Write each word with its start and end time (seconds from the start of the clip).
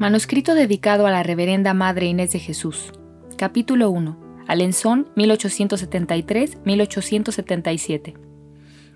Manuscrito 0.00 0.54
dedicado 0.54 1.06
a 1.06 1.10
la 1.10 1.22
Reverenda 1.22 1.74
Madre 1.74 2.06
Inés 2.06 2.32
de 2.32 2.38
Jesús. 2.38 2.90
Capítulo 3.36 3.90
1. 3.90 4.44
Alenzón, 4.48 5.10
1873-1877. 5.14 8.14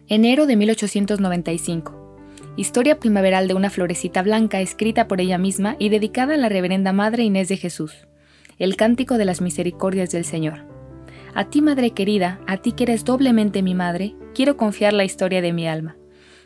Enero 0.08 0.46
de 0.46 0.56
1895. 0.56 2.16
Historia 2.56 2.98
primaveral 2.98 3.48
de 3.48 3.52
una 3.52 3.68
florecita 3.68 4.22
blanca 4.22 4.62
escrita 4.62 5.06
por 5.06 5.20
ella 5.20 5.36
misma 5.36 5.76
y 5.78 5.90
dedicada 5.90 6.32
a 6.32 6.38
la 6.38 6.48
Reverenda 6.48 6.94
Madre 6.94 7.22
Inés 7.22 7.50
de 7.50 7.58
Jesús. 7.58 8.08
El 8.58 8.76
cántico 8.76 9.18
de 9.18 9.26
las 9.26 9.42
misericordias 9.42 10.08
del 10.08 10.24
Señor. 10.24 10.64
A 11.34 11.50
ti, 11.50 11.60
Madre 11.60 11.90
querida, 11.90 12.40
a 12.46 12.56
ti 12.56 12.72
que 12.72 12.84
eres 12.84 13.04
doblemente 13.04 13.62
mi 13.62 13.74
madre, 13.74 14.14
quiero 14.34 14.56
confiar 14.56 14.94
la 14.94 15.04
historia 15.04 15.42
de 15.42 15.52
mi 15.52 15.68
alma. 15.68 15.98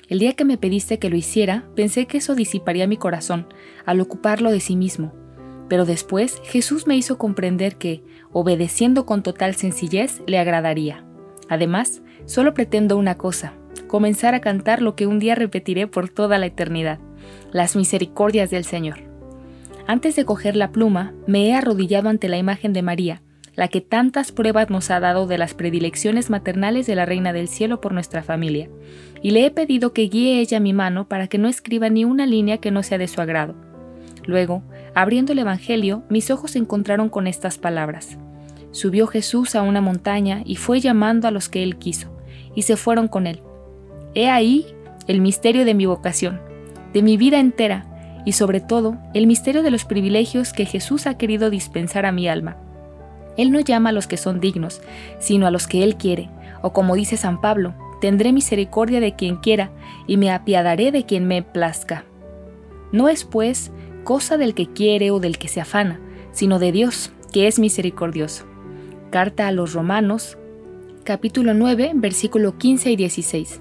El 0.08 0.20
día 0.20 0.32
que 0.32 0.46
me 0.46 0.56
pediste 0.56 0.98
que 0.98 1.10
lo 1.10 1.16
hiciera, 1.16 1.64
pensé 1.74 2.06
que 2.06 2.16
eso 2.16 2.34
disiparía 2.34 2.86
mi 2.86 2.96
corazón, 2.96 3.46
al 3.84 4.00
ocuparlo 4.00 4.50
de 4.50 4.60
sí 4.60 4.74
mismo. 4.74 5.12
Pero 5.68 5.84
después 5.84 6.40
Jesús 6.44 6.86
me 6.86 6.96
hizo 6.96 7.18
comprender 7.18 7.76
que, 7.76 8.02
obedeciendo 8.32 9.04
con 9.04 9.22
total 9.22 9.54
sencillez, 9.54 10.22
le 10.26 10.38
agradaría. 10.38 11.04
Además, 11.50 12.00
solo 12.24 12.54
pretendo 12.54 12.96
una 12.96 13.18
cosa, 13.18 13.52
comenzar 13.86 14.34
a 14.34 14.40
cantar 14.40 14.80
lo 14.80 14.96
que 14.96 15.06
un 15.06 15.18
día 15.18 15.34
repetiré 15.34 15.86
por 15.86 16.08
toda 16.08 16.38
la 16.38 16.46
eternidad, 16.46 17.00
las 17.52 17.76
misericordias 17.76 18.48
del 18.48 18.64
Señor. 18.64 19.00
Antes 19.86 20.16
de 20.16 20.24
coger 20.24 20.56
la 20.56 20.72
pluma, 20.72 21.12
me 21.26 21.48
he 21.48 21.54
arrodillado 21.54 22.08
ante 22.08 22.28
la 22.28 22.38
imagen 22.38 22.72
de 22.72 22.82
María, 22.82 23.22
la 23.58 23.66
que 23.66 23.80
tantas 23.80 24.30
pruebas 24.30 24.70
nos 24.70 24.88
ha 24.92 25.00
dado 25.00 25.26
de 25.26 25.36
las 25.36 25.52
predilecciones 25.52 26.30
maternales 26.30 26.86
de 26.86 26.94
la 26.94 27.06
Reina 27.06 27.32
del 27.32 27.48
Cielo 27.48 27.80
por 27.80 27.92
nuestra 27.92 28.22
familia, 28.22 28.70
y 29.20 29.32
le 29.32 29.44
he 29.44 29.50
pedido 29.50 29.92
que 29.92 30.02
guíe 30.02 30.38
ella 30.38 30.60
mi 30.60 30.72
mano 30.72 31.08
para 31.08 31.26
que 31.26 31.38
no 31.38 31.48
escriba 31.48 31.88
ni 31.88 32.04
una 32.04 32.24
línea 32.24 32.58
que 32.58 32.70
no 32.70 32.84
sea 32.84 32.98
de 32.98 33.08
su 33.08 33.20
agrado. 33.20 33.56
Luego, 34.24 34.62
abriendo 34.94 35.32
el 35.32 35.40
Evangelio, 35.40 36.04
mis 36.08 36.30
ojos 36.30 36.52
se 36.52 36.60
encontraron 36.60 37.08
con 37.08 37.26
estas 37.26 37.58
palabras. 37.58 38.16
Subió 38.70 39.08
Jesús 39.08 39.56
a 39.56 39.62
una 39.62 39.80
montaña 39.80 40.42
y 40.44 40.54
fue 40.54 40.78
llamando 40.78 41.26
a 41.26 41.32
los 41.32 41.48
que 41.48 41.64
él 41.64 41.78
quiso, 41.78 42.16
y 42.54 42.62
se 42.62 42.76
fueron 42.76 43.08
con 43.08 43.26
él. 43.26 43.42
He 44.14 44.28
ahí 44.28 44.66
el 45.08 45.20
misterio 45.20 45.64
de 45.64 45.74
mi 45.74 45.84
vocación, 45.84 46.40
de 46.92 47.02
mi 47.02 47.16
vida 47.16 47.40
entera, 47.40 48.22
y 48.24 48.34
sobre 48.34 48.60
todo 48.60 48.98
el 49.14 49.26
misterio 49.26 49.64
de 49.64 49.72
los 49.72 49.84
privilegios 49.84 50.52
que 50.52 50.64
Jesús 50.64 51.08
ha 51.08 51.18
querido 51.18 51.50
dispensar 51.50 52.06
a 52.06 52.12
mi 52.12 52.28
alma. 52.28 52.56
Él 53.38 53.50
no 53.50 53.60
llama 53.60 53.88
a 53.88 53.92
los 53.92 54.06
que 54.06 54.18
son 54.18 54.40
dignos, 54.40 54.82
sino 55.18 55.46
a 55.46 55.50
los 55.50 55.66
que 55.66 55.82
Él 55.82 55.96
quiere, 55.96 56.28
o 56.60 56.74
como 56.74 56.96
dice 56.96 57.16
San 57.16 57.40
Pablo, 57.40 57.72
tendré 58.02 58.32
misericordia 58.32 59.00
de 59.00 59.16
quien 59.16 59.36
quiera 59.36 59.70
y 60.06 60.18
me 60.18 60.30
apiadaré 60.30 60.92
de 60.92 61.06
quien 61.06 61.26
me 61.26 61.42
plazca. 61.42 62.04
No 62.92 63.08
es, 63.08 63.24
pues, 63.24 63.70
cosa 64.04 64.36
del 64.36 64.54
que 64.54 64.66
quiere 64.66 65.10
o 65.10 65.20
del 65.20 65.38
que 65.38 65.48
se 65.48 65.60
afana, 65.60 66.00
sino 66.32 66.58
de 66.58 66.72
Dios, 66.72 67.12
que 67.32 67.46
es 67.46 67.58
misericordioso. 67.58 68.44
Carta 69.10 69.46
a 69.46 69.52
los 69.52 69.72
Romanos, 69.72 70.36
capítulo 71.04 71.54
9, 71.54 71.92
versículo 71.94 72.58
15 72.58 72.90
y 72.90 72.96
16. 72.96 73.60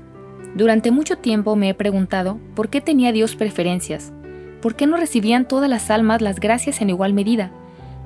Durante 0.55 0.91
mucho 0.91 1.17
tiempo 1.17 1.55
me 1.55 1.69
he 1.69 1.73
preguntado 1.73 2.39
por 2.55 2.69
qué 2.69 2.81
tenía 2.81 3.11
Dios 3.11 3.35
preferencias, 3.35 4.11
por 4.61 4.75
qué 4.75 4.87
no 4.87 4.97
recibían 4.97 5.47
todas 5.47 5.69
las 5.69 5.91
almas 5.91 6.21
las 6.21 6.39
gracias 6.39 6.81
en 6.81 6.89
igual 6.89 7.13
medida. 7.13 7.51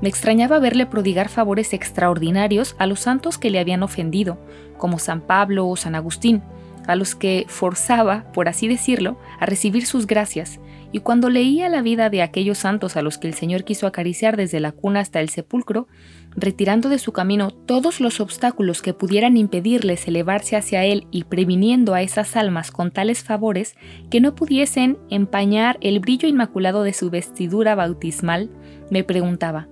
Me 0.01 0.09
extrañaba 0.09 0.59
verle 0.59 0.87
prodigar 0.87 1.29
favores 1.29 1.73
extraordinarios 1.73 2.75
a 2.79 2.87
los 2.87 3.01
santos 3.01 3.37
que 3.37 3.51
le 3.51 3.59
habían 3.59 3.83
ofendido, 3.83 4.39
como 4.77 4.97
San 4.97 5.21
Pablo 5.21 5.67
o 5.67 5.75
San 5.75 5.93
Agustín, 5.93 6.41
a 6.87 6.95
los 6.95 7.13
que 7.13 7.45
forzaba, 7.47 8.25
por 8.33 8.49
así 8.49 8.67
decirlo, 8.67 9.17
a 9.39 9.45
recibir 9.45 9.85
sus 9.85 10.07
gracias, 10.07 10.59
y 10.91 10.99
cuando 10.99 11.29
leía 11.29 11.69
la 11.69 11.81
vida 11.81 12.09
de 12.09 12.21
aquellos 12.21 12.57
santos 12.57 12.97
a 12.97 13.01
los 13.01 13.17
que 13.17 13.27
el 13.27 13.33
Señor 13.33 13.63
quiso 13.63 13.87
acariciar 13.87 14.35
desde 14.35 14.59
la 14.59 14.71
cuna 14.71 14.99
hasta 14.99 15.21
el 15.21 15.29
sepulcro, 15.29 15.87
retirando 16.35 16.89
de 16.89 16.97
su 16.97 17.11
camino 17.11 17.51
todos 17.51 18.01
los 18.01 18.19
obstáculos 18.19 18.81
que 18.81 18.93
pudieran 18.93 19.37
impedirles 19.37 20.07
elevarse 20.07 20.55
hacia 20.55 20.83
Él 20.83 21.07
y 21.11 21.25
previniendo 21.25 21.93
a 21.93 22.01
esas 22.01 22.35
almas 22.35 22.71
con 22.71 22.91
tales 22.91 23.23
favores 23.23 23.75
que 24.09 24.19
no 24.19 24.35
pudiesen 24.35 24.97
empañar 25.09 25.77
el 25.81 25.99
brillo 25.99 26.27
inmaculado 26.27 26.83
de 26.83 26.93
su 26.93 27.09
vestidura 27.09 27.75
bautismal, 27.75 28.49
me 28.89 29.03
preguntaba, 29.03 29.67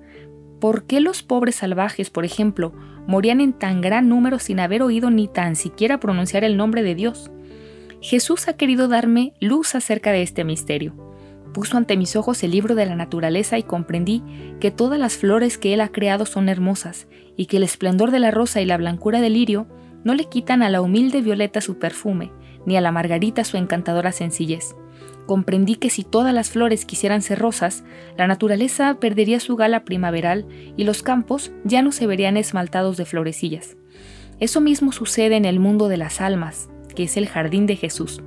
¿por 0.60 0.84
qué 0.84 1.00
los 1.00 1.24
pobres 1.24 1.56
salvajes, 1.56 2.10
por 2.10 2.26
ejemplo, 2.26 2.74
morían 3.08 3.42
en 3.42 3.54
tan 3.54 3.82
gran 3.82 4.08
número 4.08 4.40
sin 4.40 4.60
haber 4.60 4.84
oído 4.84 5.10
ni 5.10 5.28
tan 5.28 5.56
siquiera 5.56 6.00
pronunciar 6.00 6.44
el 6.44 6.58
nombre 6.58 6.84
de 6.84 6.96
Dios. 6.96 7.32
Jesús 8.02 8.48
ha 8.48 8.54
querido 8.54 8.88
darme 8.88 9.34
luz 9.40 9.74
acerca 9.76 10.12
de 10.12 10.22
este 10.22 10.44
misterio. 10.44 10.94
Puso 11.54 11.78
ante 11.78 11.98
mis 11.98 12.16
ojos 12.16 12.44
el 12.44 12.52
libro 12.52 12.76
de 12.76 12.86
la 12.86 12.96
naturaleza 12.96 13.58
y 13.58 13.64
comprendí 13.64 14.22
que 14.60 14.70
todas 14.70 15.00
las 15.00 15.18
flores 15.18 15.58
que 15.58 15.74
Él 15.74 15.82
ha 15.82 15.90
creado 15.90 16.28
son 16.28 16.50
hermosas 16.50 17.08
y 17.36 17.48
que 17.48 17.58
el 17.58 17.64
esplendor 17.64 18.12
de 18.12 18.20
la 18.20 18.30
rosa 18.30 18.62
y 18.62 18.66
la 18.66 18.78
blancura 18.78 19.22
del 19.22 19.34
lirio 19.34 19.66
no 20.04 20.14
le 20.14 20.26
quitan 20.26 20.62
a 20.62 20.70
la 20.70 20.82
humilde 20.82 21.22
violeta 21.22 21.62
su 21.62 21.80
perfume, 21.80 22.32
ni 22.66 22.78
a 22.78 22.82
la 22.82 22.92
margarita 22.92 23.44
su 23.44 23.58
encantadora 23.58 24.12
sencillez 24.12 24.76
comprendí 25.30 25.76
que 25.76 25.92
si 25.92 26.04
todas 26.04 26.34
las 26.34 26.50
flores 26.50 26.86
quisieran 26.86 27.22
ser 27.22 27.38
rosas, 27.38 27.84
la 28.18 28.26
naturaleza 28.26 28.98
perdería 29.00 29.40
su 29.40 29.56
gala 29.56 29.86
primaveral 29.86 30.48
y 30.76 30.86
los 30.86 31.04
campos 31.04 31.52
ya 31.64 31.84
no 31.84 31.92
se 31.92 32.08
verían 32.08 32.36
esmaltados 32.36 32.98
de 32.98 33.06
florecillas. 33.06 33.78
Eso 34.40 34.60
mismo 34.60 34.92
sucede 34.92 35.36
en 35.36 35.46
el 35.46 35.60
mundo 35.60 35.88
de 35.88 35.98
las 35.98 36.20
almas, 36.20 36.68
que 36.96 37.04
es 37.04 37.16
el 37.16 37.28
jardín 37.28 37.68
de 37.68 37.76
Jesús. 37.76 38.24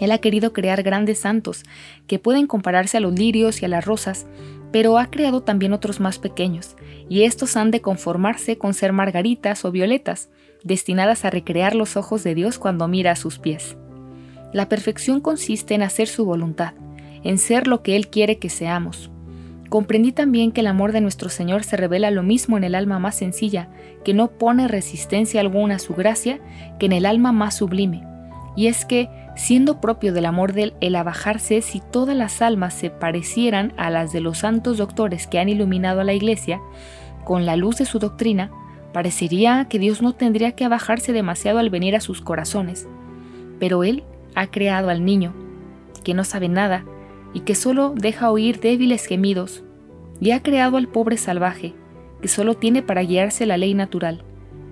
Él 0.00 0.10
ha 0.10 0.18
querido 0.18 0.52
crear 0.52 0.82
grandes 0.82 1.20
santos, 1.20 1.62
que 2.08 2.18
pueden 2.18 2.48
compararse 2.48 2.96
a 2.96 3.00
los 3.00 3.16
lirios 3.16 3.62
y 3.62 3.66
a 3.66 3.68
las 3.68 3.84
rosas, 3.84 4.26
pero 4.72 4.98
ha 4.98 5.12
creado 5.12 5.44
también 5.44 5.72
otros 5.72 6.00
más 6.00 6.18
pequeños, 6.18 6.74
y 7.08 7.22
estos 7.22 7.56
han 7.56 7.70
de 7.70 7.82
conformarse 7.82 8.58
con 8.58 8.74
ser 8.74 8.92
margaritas 8.92 9.64
o 9.64 9.70
violetas, 9.70 10.28
destinadas 10.64 11.24
a 11.24 11.30
recrear 11.30 11.76
los 11.76 11.96
ojos 11.96 12.24
de 12.24 12.34
Dios 12.34 12.58
cuando 12.58 12.88
mira 12.88 13.12
a 13.12 13.16
sus 13.16 13.38
pies. 13.38 13.76
La 14.56 14.70
perfección 14.70 15.20
consiste 15.20 15.74
en 15.74 15.82
hacer 15.82 16.08
su 16.08 16.24
voluntad, 16.24 16.72
en 17.22 17.36
ser 17.36 17.66
lo 17.66 17.82
que 17.82 17.94
Él 17.94 18.08
quiere 18.08 18.38
que 18.38 18.48
seamos. 18.48 19.10
Comprendí 19.68 20.12
también 20.12 20.50
que 20.50 20.62
el 20.62 20.66
amor 20.66 20.92
de 20.92 21.02
nuestro 21.02 21.28
Señor 21.28 21.62
se 21.62 21.76
revela 21.76 22.10
lo 22.10 22.22
mismo 22.22 22.56
en 22.56 22.64
el 22.64 22.74
alma 22.74 22.98
más 22.98 23.16
sencilla, 23.16 23.68
que 24.02 24.14
no 24.14 24.28
pone 24.28 24.66
resistencia 24.66 25.42
alguna 25.42 25.74
a 25.74 25.78
su 25.78 25.94
gracia, 25.94 26.40
que 26.78 26.86
en 26.86 26.92
el 26.92 27.04
alma 27.04 27.32
más 27.32 27.56
sublime. 27.56 28.02
Y 28.56 28.68
es 28.68 28.86
que, 28.86 29.10
siendo 29.36 29.78
propio 29.78 30.14
del 30.14 30.24
amor 30.24 30.54
de 30.54 30.62
Él 30.62 30.74
el 30.80 30.96
abajarse, 30.96 31.60
si 31.60 31.80
todas 31.80 32.16
las 32.16 32.40
almas 32.40 32.72
se 32.72 32.88
parecieran 32.88 33.74
a 33.76 33.90
las 33.90 34.10
de 34.10 34.22
los 34.22 34.38
santos 34.38 34.78
doctores 34.78 35.26
que 35.26 35.38
han 35.38 35.50
iluminado 35.50 36.00
a 36.00 36.04
la 36.04 36.14
Iglesia, 36.14 36.62
con 37.26 37.44
la 37.44 37.56
luz 37.56 37.76
de 37.76 37.84
su 37.84 37.98
doctrina, 37.98 38.50
parecería 38.94 39.66
que 39.68 39.78
Dios 39.78 40.00
no 40.00 40.14
tendría 40.14 40.52
que 40.52 40.64
abajarse 40.64 41.12
demasiado 41.12 41.58
al 41.58 41.68
venir 41.68 41.94
a 41.94 42.00
sus 42.00 42.22
corazones. 42.22 42.88
Pero 43.58 43.84
Él 43.84 44.02
ha 44.36 44.46
creado 44.46 44.90
al 44.90 45.04
niño, 45.04 45.34
que 46.04 46.14
no 46.14 46.22
sabe 46.22 46.48
nada 46.48 46.84
y 47.34 47.40
que 47.40 47.56
solo 47.56 47.92
deja 47.96 48.30
oír 48.30 48.60
débiles 48.60 49.04
gemidos, 49.06 49.64
y 50.20 50.30
ha 50.30 50.42
creado 50.42 50.76
al 50.76 50.88
pobre 50.88 51.16
salvaje, 51.16 51.74
que 52.22 52.28
solo 52.28 52.54
tiene 52.54 52.82
para 52.82 53.02
guiarse 53.02 53.44
la 53.44 53.56
ley 53.56 53.74
natural, 53.74 54.22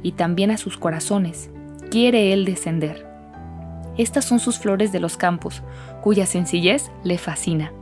y 0.02 0.12
también 0.12 0.50
a 0.50 0.56
sus 0.56 0.78
corazones, 0.78 1.50
quiere 1.90 2.32
él 2.32 2.44
descender. 2.44 3.06
Estas 3.98 4.24
son 4.24 4.38
sus 4.38 4.58
flores 4.58 4.92
de 4.92 5.00
los 5.00 5.16
campos, 5.16 5.62
cuya 6.02 6.26
sencillez 6.26 6.90
le 7.02 7.18
fascina. 7.18 7.72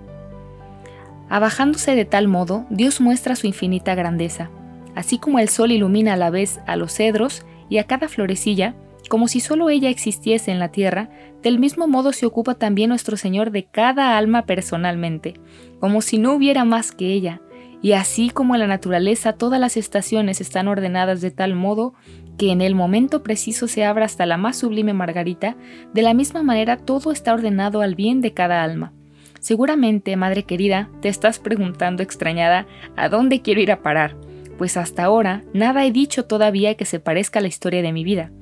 Abajándose 1.29 1.95
de 1.95 2.05
tal 2.05 2.29
modo, 2.29 2.67
Dios 2.69 3.01
muestra 3.01 3.37
su 3.37 3.47
infinita 3.47 3.95
grandeza. 3.95 4.51
Así 4.95 5.19
como 5.19 5.39
el 5.39 5.49
sol 5.49 5.73
ilumina 5.73 6.15
a 6.15 6.17
la 6.17 6.31
vez 6.31 6.61
a 6.67 6.77
los 6.77 6.93
cedros 6.93 7.47
y 7.71 7.79
a 7.79 7.85
cada 7.85 8.09
florecilla, 8.09 8.75
como 9.13 9.29
si 9.29 9.41
solo 9.41 9.69
ella 9.69 9.91
existiese 9.91 10.53
en 10.53 10.59
la 10.59 10.69
tierra, 10.69 11.11
del 11.43 11.59
mismo 11.59 11.87
modo 11.87 12.15
se 12.15 12.25
ocupa 12.25 12.55
también 12.55 12.89
nuestro 12.89 13.19
Señor 13.19 13.51
de 13.51 13.67
cada 13.67 14.17
alma 14.17 14.47
personalmente, 14.47 15.35
como 15.81 16.01
si 16.01 16.17
no 16.17 16.33
hubiera 16.33 16.65
más 16.65 16.93
que 16.93 17.13
ella, 17.13 17.43
y 17.83 17.93
así 17.93 18.31
como 18.31 18.55
en 18.55 18.61
la 18.61 18.67
naturaleza 18.67 19.35
todas 19.35 19.61
las 19.61 19.77
estaciones 19.77 20.41
están 20.41 20.67
ordenadas 20.67 21.21
de 21.21 21.31
tal 21.31 21.55
modo 21.55 21.93
que 22.39 22.53
en 22.53 22.63
el 22.63 22.75
momento 22.75 23.23
preciso 23.23 23.69
se 23.69 23.85
abra 23.85 24.07
hasta 24.07 24.25
la 24.25 24.39
más 24.39 24.57
sublime 24.57 24.95
margarita, 24.95 25.59
de 25.93 26.01
la 26.01 26.15
misma 26.15 26.43
manera 26.43 26.79
todo 26.79 27.13
está 27.13 27.35
ordenado 27.35 27.83
al 27.83 27.95
bien 27.95 28.23
de 28.23 28.33
cada 28.33 28.63
alma. 28.63 28.95
Seguramente, 29.41 30.17
madre 30.17 30.45
querida, 30.45 30.89
te 31.03 31.11
estás 31.11 31.39
preguntando 31.39 32.03
extrañada 32.03 32.67
a 32.97 33.11
dónde 33.11 33.43
quiero 33.43 33.61
ir 33.61 33.73
a 33.73 33.83
parar, 33.83 34.17
pues 34.57 34.79
hasta 34.79 35.05
ahora 35.05 35.45
nada 35.53 35.85
he 35.85 35.93
dicho 35.93 36.25
todavía 36.25 36.77
que 36.77 36.87
se 36.87 36.99
parezca 36.99 37.41
a 37.41 37.43
la 37.43 37.49
historia 37.49 37.83
de 37.83 37.93
mi 37.93 38.05
vida 38.05 38.33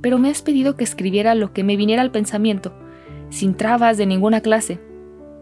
pero 0.00 0.18
me 0.18 0.30
has 0.30 0.42
pedido 0.42 0.76
que 0.76 0.84
escribiera 0.84 1.34
lo 1.34 1.52
que 1.52 1.64
me 1.64 1.76
viniera 1.76 2.02
al 2.02 2.10
pensamiento, 2.10 2.72
sin 3.30 3.54
trabas 3.54 3.96
de 3.96 4.06
ninguna 4.06 4.40
clase. 4.40 4.80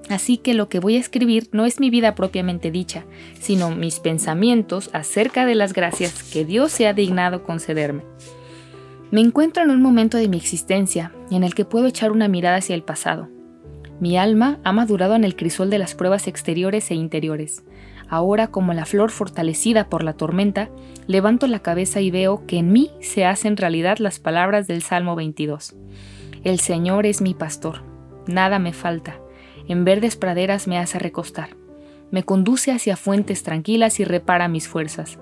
Así 0.08 0.38
que 0.38 0.54
lo 0.54 0.68
que 0.68 0.80
voy 0.80 0.96
a 0.96 1.00
escribir 1.00 1.48
no 1.52 1.66
es 1.66 1.80
mi 1.80 1.90
vida 1.90 2.14
propiamente 2.14 2.70
dicha, 2.70 3.04
sino 3.40 3.70
mis 3.70 4.00
pensamientos 4.00 4.90
acerca 4.92 5.44
de 5.44 5.54
las 5.54 5.74
gracias 5.74 6.22
que 6.22 6.44
Dios 6.44 6.72
se 6.72 6.86
ha 6.86 6.94
dignado 6.94 7.44
concederme. 7.44 8.04
Me 9.10 9.20
encuentro 9.20 9.62
en 9.62 9.70
un 9.70 9.82
momento 9.82 10.18
de 10.18 10.28
mi 10.28 10.36
existencia 10.36 11.12
en 11.30 11.42
el 11.42 11.54
que 11.54 11.64
puedo 11.64 11.86
echar 11.86 12.10
una 12.10 12.28
mirada 12.28 12.56
hacia 12.56 12.74
el 12.74 12.82
pasado. 12.82 13.28
Mi 14.00 14.16
alma 14.16 14.60
ha 14.64 14.72
madurado 14.72 15.14
en 15.14 15.24
el 15.24 15.34
crisol 15.34 15.70
de 15.70 15.78
las 15.78 15.94
pruebas 15.94 16.28
exteriores 16.28 16.90
e 16.90 16.94
interiores. 16.94 17.64
Ahora, 18.08 18.46
como 18.48 18.72
la 18.72 18.86
flor 18.86 19.10
fortalecida 19.10 19.88
por 19.88 20.02
la 20.02 20.14
tormenta, 20.14 20.70
levanto 21.06 21.46
la 21.46 21.60
cabeza 21.60 22.00
y 22.00 22.10
veo 22.10 22.46
que 22.46 22.58
en 22.58 22.72
mí 22.72 22.90
se 23.00 23.26
hacen 23.26 23.56
realidad 23.56 23.98
las 23.98 24.18
palabras 24.18 24.66
del 24.66 24.82
Salmo 24.82 25.14
22. 25.14 25.76
El 26.44 26.60
Señor 26.60 27.04
es 27.04 27.20
mi 27.20 27.34
pastor, 27.34 27.82
nada 28.26 28.58
me 28.58 28.72
falta. 28.72 29.20
En 29.68 29.84
verdes 29.84 30.16
praderas 30.16 30.66
me 30.66 30.78
hace 30.78 30.98
recostar. 30.98 31.50
Me 32.10 32.22
conduce 32.22 32.72
hacia 32.72 32.96
fuentes 32.96 33.42
tranquilas 33.42 34.00
y 34.00 34.04
repara 34.04 34.48
mis 34.48 34.66
fuerzas. 34.66 35.18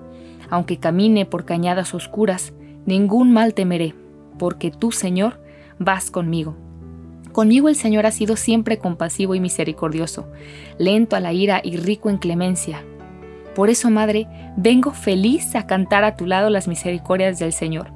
Aunque 0.49 0.77
camine 0.77 1.25
por 1.25 1.43
cañadas 1.43 1.93
oscuras, 1.93 2.53
ningún 2.85 3.33
mal 3.33 3.53
temeré, 3.53 3.93
porque 4.39 4.71
tú, 4.71 4.93
Señor, 4.93 5.41
vas 5.79 6.09
conmigo. 6.09 6.55
Conmigo 7.37 7.69
el 7.69 7.75
Señor 7.75 8.07
ha 8.07 8.11
sido 8.11 8.35
siempre 8.35 8.79
compasivo 8.79 9.35
y 9.35 9.39
misericordioso, 9.39 10.27
lento 10.79 11.15
a 11.15 11.19
la 11.19 11.33
ira 11.33 11.61
y 11.63 11.77
rico 11.77 12.09
en 12.09 12.17
clemencia. 12.17 12.83
Por 13.53 13.69
eso, 13.69 13.91
Madre, 13.91 14.27
vengo 14.55 14.91
feliz 14.91 15.55
a 15.55 15.67
cantar 15.67 16.03
a 16.03 16.15
tu 16.15 16.25
lado 16.25 16.49
las 16.49 16.67
misericordias 16.67 17.37
del 17.37 17.53
Señor. 17.53 17.91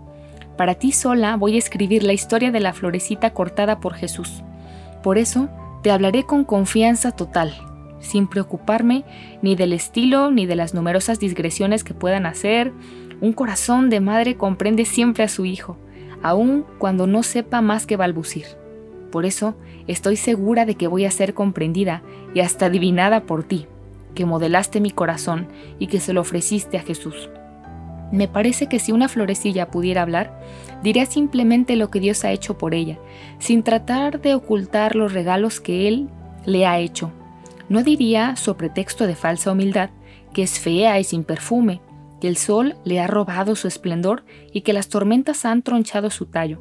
Para 0.57 0.75
ti 0.75 0.91
sola 0.91 1.37
voy 1.37 1.55
a 1.55 1.57
escribir 1.57 2.03
la 2.03 2.13
historia 2.13 2.51
de 2.51 2.59
la 2.59 2.71
florecita 2.71 3.31
cortada 3.31 3.79
por 3.79 3.95
Jesús. 3.95 4.43
Por 5.01 5.17
eso 5.17 5.49
te 5.81 5.89
hablaré 5.89 6.23
con 6.23 6.43
confianza 6.43 7.11
total, 7.11 7.51
sin 7.99 8.27
preocuparme 8.27 9.05
ni 9.41 9.55
del 9.55 9.73
estilo 9.73 10.29
ni 10.29 10.45
de 10.45 10.55
las 10.55 10.75
numerosas 10.75 11.19
digresiones 11.19 11.83
que 11.83 11.95
puedan 11.95 12.27
hacer. 12.27 12.73
Un 13.21 13.33
corazón 13.33 13.89
de 13.89 14.01
madre 14.01 14.37
comprende 14.37 14.85
siempre 14.85 15.23
a 15.23 15.27
su 15.27 15.45
hijo, 15.45 15.77
aun 16.21 16.63
cuando 16.77 17.07
no 17.07 17.23
sepa 17.23 17.61
más 17.61 17.87
que 17.87 17.97
balbucir. 17.97 18.60
Por 19.11 19.25
eso 19.25 19.55
estoy 19.87 20.15
segura 20.15 20.65
de 20.65 20.75
que 20.75 20.87
voy 20.87 21.05
a 21.05 21.11
ser 21.11 21.33
comprendida 21.33 22.01
y 22.33 22.39
hasta 22.39 22.67
adivinada 22.67 23.25
por 23.25 23.43
ti, 23.43 23.67
que 24.15 24.25
modelaste 24.25 24.79
mi 24.79 24.91
corazón 24.91 25.47
y 25.79 25.87
que 25.87 25.99
se 25.99 26.13
lo 26.13 26.21
ofreciste 26.21 26.77
a 26.77 26.81
Jesús. 26.81 27.29
Me 28.11 28.27
parece 28.27 28.67
que 28.67 28.79
si 28.79 28.91
una 28.91 29.07
florecilla 29.07 29.69
pudiera 29.69 30.01
hablar, 30.01 30.37
diría 30.83 31.05
simplemente 31.05 31.75
lo 31.75 31.89
que 31.89 31.99
Dios 31.99 32.25
ha 32.25 32.31
hecho 32.31 32.57
por 32.57 32.73
ella, 32.73 32.97
sin 33.39 33.63
tratar 33.63 34.21
de 34.21 34.33
ocultar 34.33 34.95
los 34.95 35.13
regalos 35.13 35.61
que 35.61 35.87
Él 35.87 36.09
le 36.45 36.65
ha 36.65 36.79
hecho. 36.79 37.11
No 37.69 37.83
diría, 37.83 38.35
sobre 38.35 38.59
pretexto 38.59 39.07
de 39.07 39.15
falsa 39.15 39.51
humildad, 39.51 39.91
que 40.33 40.43
es 40.43 40.59
fea 40.59 40.99
y 40.99 41.05
sin 41.05 41.23
perfume, 41.23 41.81
que 42.19 42.27
el 42.27 42.35
sol 42.35 42.75
le 42.83 42.99
ha 42.99 43.07
robado 43.07 43.55
su 43.55 43.67
esplendor 43.67 44.23
y 44.51 44.61
que 44.61 44.73
las 44.73 44.89
tormentas 44.89 45.45
han 45.45 45.61
tronchado 45.61 46.09
su 46.09 46.25
tallo 46.25 46.59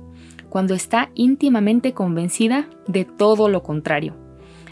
cuando 0.51 0.75
está 0.75 1.11
íntimamente 1.15 1.95
convencida 1.95 2.69
de 2.87 3.07
todo 3.07 3.49
lo 3.49 3.63
contrario. 3.63 4.15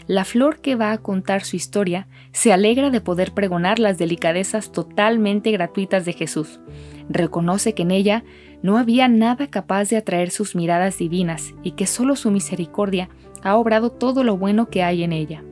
La 0.05 0.25
flor 0.25 0.59
que 0.59 0.75
va 0.75 0.91
a 0.91 0.97
contar 0.97 1.43
su 1.43 1.55
historia 1.55 2.07
se 2.31 2.51
alegra 2.51 2.89
de 2.89 2.99
poder 2.99 3.31
pregonar 3.33 3.79
las 3.79 3.97
delicadezas 3.97 4.71
totalmente 4.71 5.51
gratuitas 5.51 6.03
de 6.03 6.13
Jesús. 6.13 6.59
Reconoce 7.09 7.73
que 7.73 7.83
en 7.83 7.91
ella 7.91 8.23
no 8.61 8.77
había 8.77 9.07
nada 9.07 9.47
capaz 9.47 9.89
de 9.89 9.97
atraer 9.97 10.31
sus 10.31 10.55
miradas 10.55 10.97
divinas 10.97 11.53
y 11.63 11.71
que 11.71 11.85
solo 11.87 12.15
su 12.15 12.31
misericordia 12.31 13.09
ha 13.43 13.55
obrado 13.55 13.91
todo 13.91 14.23
lo 14.23 14.35
bueno 14.35 14.69
que 14.69 14.83
hay 14.83 15.03
en 15.03 15.13
ella. 15.13 15.43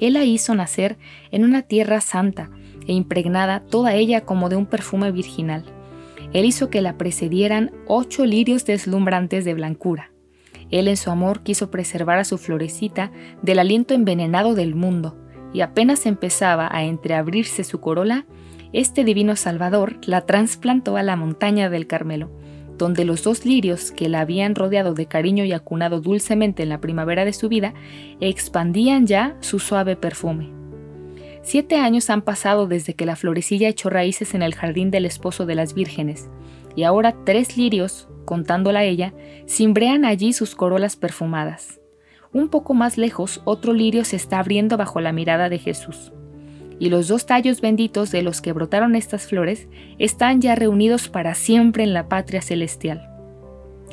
Él 0.00 0.14
la 0.14 0.24
hizo 0.24 0.54
nacer 0.54 0.96
en 1.32 1.44
una 1.44 1.62
tierra 1.62 2.00
santa 2.00 2.50
e 2.86 2.92
impregnada 2.92 3.60
toda 3.60 3.94
ella 3.94 4.24
como 4.24 4.48
de 4.48 4.56
un 4.56 4.66
perfume 4.66 5.10
virginal. 5.10 5.64
Él 6.34 6.44
hizo 6.44 6.68
que 6.68 6.82
la 6.82 6.98
precedieran 6.98 7.70
ocho 7.86 8.26
lirios 8.26 8.66
deslumbrantes 8.66 9.44
de 9.46 9.54
blancura. 9.54 10.10
Él 10.70 10.88
en 10.88 10.96
su 10.96 11.10
amor 11.10 11.42
quiso 11.42 11.70
preservar 11.70 12.18
a 12.18 12.24
su 12.24 12.36
florecita 12.38 13.12
del 13.40 13.60
aliento 13.60 13.94
envenenado 13.94 14.54
del 14.54 14.74
mundo, 14.74 15.16
y 15.52 15.60
apenas 15.60 16.04
empezaba 16.04 16.68
a 16.70 16.82
entreabrirse 16.82 17.62
su 17.62 17.80
corola, 17.80 18.26
este 18.72 19.04
divino 19.04 19.36
Salvador 19.36 19.98
la 20.04 20.26
trasplantó 20.26 20.96
a 20.96 21.04
la 21.04 21.14
montaña 21.14 21.70
del 21.70 21.86
Carmelo, 21.86 22.30
donde 22.76 23.04
los 23.04 23.22
dos 23.22 23.46
lirios 23.46 23.92
que 23.92 24.08
la 24.08 24.20
habían 24.20 24.56
rodeado 24.56 24.94
de 24.94 25.06
cariño 25.06 25.44
y 25.44 25.52
acunado 25.52 26.00
dulcemente 26.00 26.64
en 26.64 26.70
la 26.70 26.80
primavera 26.80 27.24
de 27.24 27.32
su 27.32 27.48
vida, 27.48 27.72
expandían 28.18 29.06
ya 29.06 29.36
su 29.38 29.60
suave 29.60 29.94
perfume. 29.94 30.63
Siete 31.44 31.76
años 31.76 32.08
han 32.08 32.22
pasado 32.22 32.66
desde 32.66 32.94
que 32.94 33.04
la 33.04 33.16
florecilla 33.16 33.68
echó 33.68 33.90
raíces 33.90 34.34
en 34.34 34.42
el 34.42 34.54
jardín 34.54 34.90
del 34.90 35.04
esposo 35.04 35.44
de 35.44 35.54
las 35.54 35.74
vírgenes, 35.74 36.30
y 36.74 36.84
ahora 36.84 37.14
tres 37.26 37.58
lirios, 37.58 38.08
contándola 38.24 38.82
ella, 38.82 39.12
cimbrean 39.46 40.06
allí 40.06 40.32
sus 40.32 40.54
corolas 40.54 40.96
perfumadas. 40.96 41.80
Un 42.32 42.48
poco 42.48 42.72
más 42.72 42.96
lejos, 42.96 43.42
otro 43.44 43.74
lirio 43.74 44.06
se 44.06 44.16
está 44.16 44.38
abriendo 44.38 44.78
bajo 44.78 45.02
la 45.02 45.12
mirada 45.12 45.50
de 45.50 45.58
Jesús. 45.58 46.14
Y 46.78 46.88
los 46.88 47.08
dos 47.08 47.26
tallos 47.26 47.60
benditos 47.60 48.10
de 48.10 48.22
los 48.22 48.40
que 48.40 48.54
brotaron 48.54 48.96
estas 48.96 49.26
flores 49.26 49.68
están 49.98 50.40
ya 50.40 50.54
reunidos 50.54 51.10
para 51.10 51.34
siempre 51.34 51.84
en 51.84 51.92
la 51.92 52.08
patria 52.08 52.40
celestial. 52.40 53.10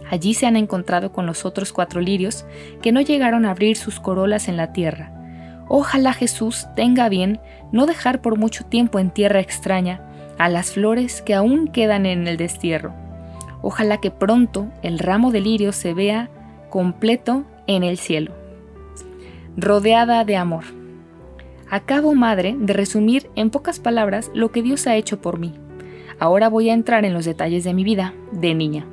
Allí 0.09 0.35
se 0.35 0.45
han 0.45 0.55
encontrado 0.55 1.11
con 1.11 1.25
los 1.25 1.45
otros 1.45 1.73
cuatro 1.73 1.99
lirios 1.99 2.45
que 2.81 2.93
no 2.93 3.01
llegaron 3.01 3.45
a 3.45 3.51
abrir 3.51 3.75
sus 3.75 3.99
corolas 3.99 4.47
en 4.47 4.55
la 4.55 4.71
tierra, 4.71 5.20
Ojalá 5.73 6.11
Jesús 6.11 6.67
tenga 6.75 7.07
bien 7.07 7.39
no 7.71 7.85
dejar 7.85 8.21
por 8.21 8.37
mucho 8.37 8.65
tiempo 8.65 8.99
en 8.99 9.09
tierra 9.09 9.39
extraña 9.39 10.01
a 10.37 10.49
las 10.49 10.73
flores 10.73 11.21
que 11.21 11.33
aún 11.33 11.69
quedan 11.69 12.05
en 12.05 12.27
el 12.27 12.35
destierro. 12.35 12.93
Ojalá 13.61 14.01
que 14.01 14.11
pronto 14.11 14.67
el 14.83 14.99
ramo 14.99 15.31
de 15.31 15.39
lirio 15.39 15.71
se 15.71 15.93
vea 15.93 16.29
completo 16.69 17.45
en 17.67 17.83
el 17.83 17.97
cielo. 17.97 18.33
Rodeada 19.55 20.25
de 20.25 20.35
amor. 20.35 20.65
Acabo, 21.69 22.15
madre, 22.15 22.53
de 22.59 22.73
resumir 22.73 23.29
en 23.37 23.49
pocas 23.49 23.79
palabras 23.79 24.29
lo 24.33 24.51
que 24.51 24.63
Dios 24.63 24.87
ha 24.87 24.97
hecho 24.97 25.21
por 25.21 25.39
mí. 25.39 25.53
Ahora 26.19 26.49
voy 26.49 26.69
a 26.69 26.73
entrar 26.73 27.05
en 27.05 27.13
los 27.13 27.23
detalles 27.23 27.63
de 27.63 27.73
mi 27.73 27.85
vida 27.85 28.13
de 28.33 28.53
niña. 28.55 28.85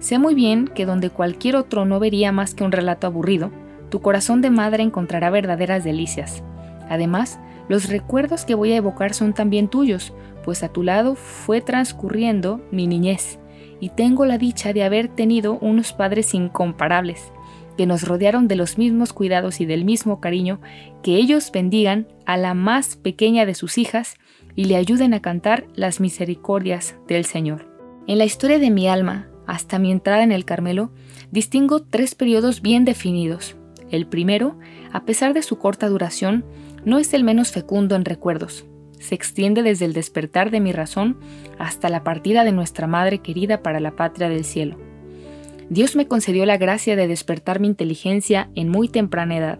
Sé 0.00 0.18
muy 0.18 0.34
bien 0.34 0.66
que 0.66 0.86
donde 0.86 1.10
cualquier 1.10 1.54
otro 1.54 1.84
no 1.84 2.00
vería 2.00 2.32
más 2.32 2.56
que 2.56 2.64
un 2.64 2.72
relato 2.72 3.06
aburrido, 3.06 3.52
tu 3.90 4.00
corazón 4.00 4.40
de 4.40 4.50
madre 4.50 4.82
encontrará 4.82 5.30
verdaderas 5.30 5.84
delicias. 5.84 6.42
Además, 6.88 7.38
los 7.68 7.88
recuerdos 7.88 8.44
que 8.44 8.54
voy 8.54 8.72
a 8.72 8.76
evocar 8.76 9.14
son 9.14 9.32
también 9.32 9.68
tuyos, 9.68 10.12
pues 10.44 10.62
a 10.62 10.68
tu 10.68 10.82
lado 10.82 11.14
fue 11.14 11.60
transcurriendo 11.60 12.60
mi 12.70 12.86
niñez, 12.86 13.38
y 13.78 13.90
tengo 13.90 14.26
la 14.26 14.38
dicha 14.38 14.72
de 14.72 14.82
haber 14.82 15.08
tenido 15.08 15.58
unos 15.60 15.92
padres 15.92 16.34
incomparables, 16.34 17.32
que 17.76 17.86
nos 17.86 18.02
rodearon 18.02 18.48
de 18.48 18.56
los 18.56 18.76
mismos 18.76 19.12
cuidados 19.12 19.60
y 19.60 19.66
del 19.66 19.84
mismo 19.84 20.20
cariño, 20.20 20.60
que 21.02 21.16
ellos 21.16 21.50
bendigan 21.52 22.08
a 22.26 22.36
la 22.36 22.54
más 22.54 22.96
pequeña 22.96 23.46
de 23.46 23.54
sus 23.54 23.78
hijas 23.78 24.16
y 24.56 24.64
le 24.64 24.76
ayuden 24.76 25.14
a 25.14 25.22
cantar 25.22 25.66
las 25.74 26.00
misericordias 26.00 26.96
del 27.06 27.24
Señor. 27.24 27.68
En 28.06 28.18
la 28.18 28.24
historia 28.24 28.58
de 28.58 28.70
mi 28.70 28.88
alma, 28.88 29.28
hasta 29.46 29.78
mi 29.78 29.92
entrada 29.92 30.22
en 30.22 30.32
el 30.32 30.44
Carmelo, 30.44 30.90
distingo 31.30 31.80
tres 31.82 32.14
periodos 32.14 32.60
bien 32.60 32.84
definidos. 32.84 33.56
El 33.90 34.06
primero, 34.06 34.56
a 34.92 35.04
pesar 35.04 35.34
de 35.34 35.42
su 35.42 35.58
corta 35.58 35.88
duración, 35.88 36.44
no 36.84 36.98
es 36.98 37.12
el 37.12 37.24
menos 37.24 37.50
fecundo 37.50 37.96
en 37.96 38.04
recuerdos. 38.04 38.64
Se 38.98 39.14
extiende 39.14 39.62
desde 39.62 39.86
el 39.86 39.92
despertar 39.92 40.50
de 40.50 40.60
mi 40.60 40.72
razón 40.72 41.18
hasta 41.58 41.88
la 41.88 42.04
partida 42.04 42.44
de 42.44 42.52
nuestra 42.52 42.86
Madre 42.86 43.18
querida 43.18 43.62
para 43.62 43.80
la 43.80 43.96
patria 43.96 44.28
del 44.28 44.44
cielo. 44.44 44.76
Dios 45.70 45.96
me 45.96 46.06
concedió 46.06 46.46
la 46.46 46.56
gracia 46.56 46.96
de 46.96 47.08
despertar 47.08 47.60
mi 47.60 47.68
inteligencia 47.68 48.50
en 48.54 48.68
muy 48.68 48.88
temprana 48.88 49.36
edad 49.36 49.58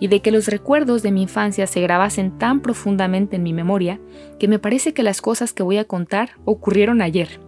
y 0.00 0.08
de 0.08 0.20
que 0.20 0.32
los 0.32 0.48
recuerdos 0.48 1.02
de 1.02 1.12
mi 1.12 1.22
infancia 1.22 1.66
se 1.66 1.80
grabasen 1.80 2.38
tan 2.38 2.60
profundamente 2.60 3.36
en 3.36 3.42
mi 3.42 3.52
memoria 3.52 4.00
que 4.38 4.48
me 4.48 4.58
parece 4.58 4.92
que 4.92 5.02
las 5.02 5.20
cosas 5.20 5.52
que 5.52 5.62
voy 5.62 5.78
a 5.78 5.84
contar 5.84 6.30
ocurrieron 6.44 7.00
ayer 7.00 7.40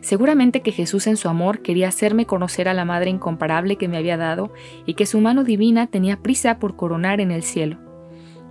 Seguramente 0.00 0.62
que 0.62 0.72
Jesús 0.72 1.06
en 1.06 1.16
su 1.16 1.28
amor 1.28 1.60
quería 1.60 1.88
hacerme 1.88 2.26
conocer 2.26 2.68
a 2.68 2.74
la 2.74 2.84
Madre 2.84 3.10
incomparable 3.10 3.76
que 3.76 3.88
me 3.88 3.98
había 3.98 4.16
dado 4.16 4.52
y 4.86 4.94
que 4.94 5.06
su 5.06 5.20
mano 5.20 5.44
divina 5.44 5.86
tenía 5.88 6.16
prisa 6.16 6.58
por 6.58 6.76
coronar 6.76 7.20
en 7.20 7.30
el 7.30 7.42
cielo. 7.42 7.78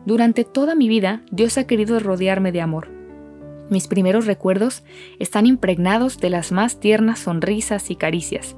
Durante 0.05 0.43
toda 0.43 0.75
mi 0.75 0.87
vida 0.87 1.23
Dios 1.31 1.57
ha 1.57 1.65
querido 1.65 1.99
rodearme 1.99 2.51
de 2.51 2.61
amor. 2.61 2.89
Mis 3.69 3.87
primeros 3.87 4.25
recuerdos 4.25 4.83
están 5.19 5.45
impregnados 5.45 6.19
de 6.19 6.29
las 6.29 6.51
más 6.51 6.79
tiernas 6.79 7.19
sonrisas 7.19 7.91
y 7.91 7.95
caricias. 7.95 8.55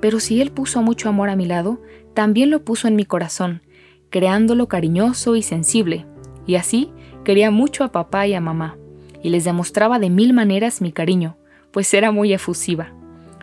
Pero 0.00 0.20
si 0.20 0.40
Él 0.40 0.50
puso 0.50 0.82
mucho 0.82 1.08
amor 1.08 1.30
a 1.30 1.36
mi 1.36 1.46
lado, 1.46 1.80
también 2.12 2.50
lo 2.50 2.64
puso 2.64 2.88
en 2.88 2.96
mi 2.96 3.04
corazón, 3.04 3.62
creándolo 4.10 4.68
cariñoso 4.68 5.36
y 5.36 5.42
sensible. 5.42 6.06
Y 6.46 6.56
así 6.56 6.90
quería 7.24 7.50
mucho 7.50 7.84
a 7.84 7.92
papá 7.92 8.26
y 8.26 8.34
a 8.34 8.40
mamá, 8.40 8.76
y 9.22 9.30
les 9.30 9.44
demostraba 9.44 9.98
de 9.98 10.10
mil 10.10 10.32
maneras 10.32 10.82
mi 10.82 10.92
cariño, 10.92 11.36
pues 11.72 11.92
era 11.94 12.12
muy 12.12 12.32
efusiva. 12.32 12.92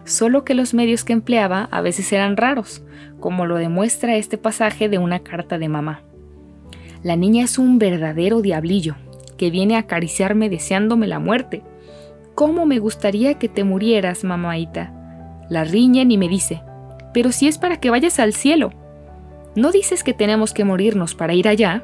Solo 0.06 0.44
que 0.44 0.54
los 0.54 0.74
medios 0.74 1.04
que 1.04 1.14
empleaba 1.14 1.68
a 1.72 1.82
veces 1.82 2.12
eran 2.14 2.38
raros, 2.38 2.84
como 3.20 3.46
lo 3.46 3.58
demuestra 3.58 4.16
este 4.16 4.38
pasaje 4.38 4.90
de 4.90 4.98
una 4.98 5.20
carta 5.20 5.58
de 5.58 5.68
mamá. 5.68 6.02
La 7.04 7.16
niña 7.16 7.44
es 7.44 7.60
un 7.60 7.80
verdadero 7.80 8.42
diablillo, 8.42 8.96
que 9.38 9.52
viene 9.52 9.76
a 9.76 9.80
acariciarme 9.80 10.50
deseándome 10.50 11.08
la 11.08 11.20
muerte. 11.20 11.64
¿Cómo 12.36 12.66
me 12.66 12.80
gustaría 12.80 13.36
que 13.36 13.50
te 13.50 13.64
murieras, 13.64 14.24
mamaita? 14.24 14.94
La 15.50 15.64
riñen 15.64 16.12
y 16.12 16.18
me 16.18 16.30
dice, 16.30 16.62
pero 17.14 17.32
si 17.32 17.48
es 17.48 17.58
para 17.58 17.78
que 17.78 17.90
vayas 17.90 18.20
al 18.20 18.34
cielo. 18.34 18.72
¿no 19.56 19.72
dices 19.72 20.04
que 20.04 20.14
tenemos 20.14 20.54
que 20.54 20.64
morirnos 20.64 21.16
para 21.16 21.34
ir 21.34 21.48
allá? 21.48 21.84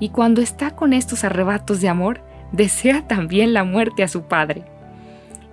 Y 0.00 0.10
cuando 0.10 0.40
está 0.40 0.72
con 0.72 0.92
estos 0.92 1.24
arrebatos 1.24 1.80
de 1.80 1.88
amor, 1.88 2.20
desea 2.52 3.06
también 3.06 3.54
la 3.54 3.64
muerte 3.64 4.02
a 4.02 4.08
su 4.08 4.22
padre. 4.22 4.64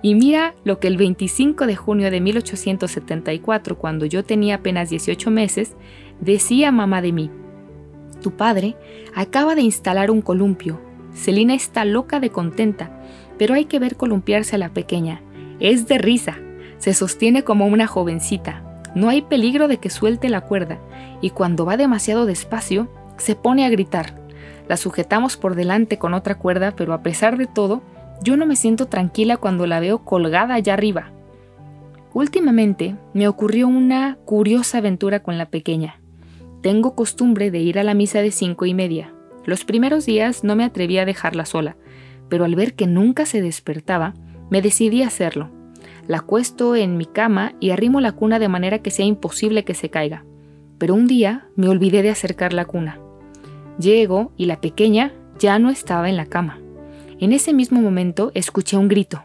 Y 0.04 0.14
mira 0.14 0.54
lo 0.64 0.80
que 0.80 0.88
el 0.88 0.98
25 0.98 1.66
de 1.66 1.76
junio 1.76 2.10
de 2.10 2.20
1874, 2.20 3.78
cuando 3.78 4.04
yo 4.04 4.22
tenía 4.22 4.56
apenas 4.56 4.90
18 4.90 5.30
meses, 5.30 5.72
decía 6.20 6.70
mamá 6.70 7.00
de 7.00 7.12
mí. 7.12 7.30
Tu 8.20 8.30
padre 8.30 8.76
acaba 9.14 9.54
de 9.54 9.62
instalar 9.62 10.10
un 10.10 10.20
columpio. 10.20 10.78
Celina 11.14 11.54
está 11.54 11.86
loca 11.86 12.20
de 12.20 12.28
contenta, 12.28 13.02
pero 13.38 13.54
hay 13.54 13.64
que 13.64 13.78
ver 13.78 13.96
columpiarse 13.96 14.56
a 14.56 14.58
la 14.58 14.74
pequeña. 14.74 15.22
Es 15.58 15.88
de 15.88 15.96
risa. 15.96 16.36
Se 16.76 16.92
sostiene 16.92 17.42
como 17.42 17.66
una 17.66 17.86
jovencita. 17.86 18.82
No 18.94 19.08
hay 19.08 19.22
peligro 19.22 19.68
de 19.68 19.78
que 19.78 19.88
suelte 19.88 20.28
la 20.28 20.42
cuerda, 20.42 20.80
y 21.22 21.30
cuando 21.30 21.64
va 21.64 21.78
demasiado 21.78 22.26
despacio, 22.26 22.90
se 23.16 23.36
pone 23.36 23.64
a 23.64 23.70
gritar. 23.70 24.20
La 24.68 24.76
sujetamos 24.76 25.38
por 25.38 25.54
delante 25.54 25.96
con 25.96 26.12
otra 26.12 26.34
cuerda, 26.34 26.76
pero 26.76 26.92
a 26.92 27.02
pesar 27.02 27.38
de 27.38 27.46
todo, 27.46 27.80
yo 28.22 28.36
no 28.36 28.46
me 28.46 28.56
siento 28.56 28.86
tranquila 28.86 29.36
cuando 29.36 29.66
la 29.66 29.80
veo 29.80 30.04
colgada 30.04 30.54
allá 30.54 30.74
arriba. 30.74 31.10
Últimamente 32.12 32.96
me 33.12 33.26
ocurrió 33.26 33.66
una 33.66 34.16
curiosa 34.24 34.78
aventura 34.78 35.20
con 35.20 35.36
la 35.36 35.46
pequeña. 35.46 36.00
Tengo 36.62 36.94
costumbre 36.94 37.50
de 37.50 37.58
ir 37.58 37.78
a 37.78 37.84
la 37.84 37.94
misa 37.94 38.22
de 38.22 38.30
cinco 38.30 38.66
y 38.66 38.74
media. 38.74 39.12
Los 39.44 39.64
primeros 39.64 40.06
días 40.06 40.44
no 40.44 40.56
me 40.56 40.64
atreví 40.64 40.96
a 40.98 41.04
dejarla 41.04 41.44
sola, 41.44 41.76
pero 42.28 42.44
al 42.44 42.54
ver 42.54 42.74
que 42.74 42.86
nunca 42.86 43.26
se 43.26 43.42
despertaba, 43.42 44.14
me 44.48 44.62
decidí 44.62 45.02
a 45.02 45.08
hacerlo. 45.08 45.50
La 46.06 46.18
acuesto 46.18 46.76
en 46.76 46.96
mi 46.96 47.06
cama 47.06 47.54
y 47.60 47.70
arrimo 47.70 48.00
la 48.00 48.12
cuna 48.12 48.38
de 48.38 48.48
manera 48.48 48.78
que 48.78 48.90
sea 48.90 49.06
imposible 49.06 49.64
que 49.64 49.74
se 49.74 49.90
caiga. 49.90 50.24
Pero 50.78 50.94
un 50.94 51.06
día 51.06 51.48
me 51.56 51.68
olvidé 51.68 52.02
de 52.02 52.10
acercar 52.10 52.52
la 52.52 52.64
cuna. 52.64 52.98
Llego 53.78 54.32
y 54.36 54.46
la 54.46 54.60
pequeña 54.60 55.12
ya 55.38 55.58
no 55.58 55.70
estaba 55.70 56.08
en 56.08 56.16
la 56.16 56.26
cama. 56.26 56.60
En 57.24 57.32
ese 57.32 57.54
mismo 57.54 57.80
momento 57.80 58.32
escuché 58.34 58.76
un 58.76 58.86
grito. 58.86 59.24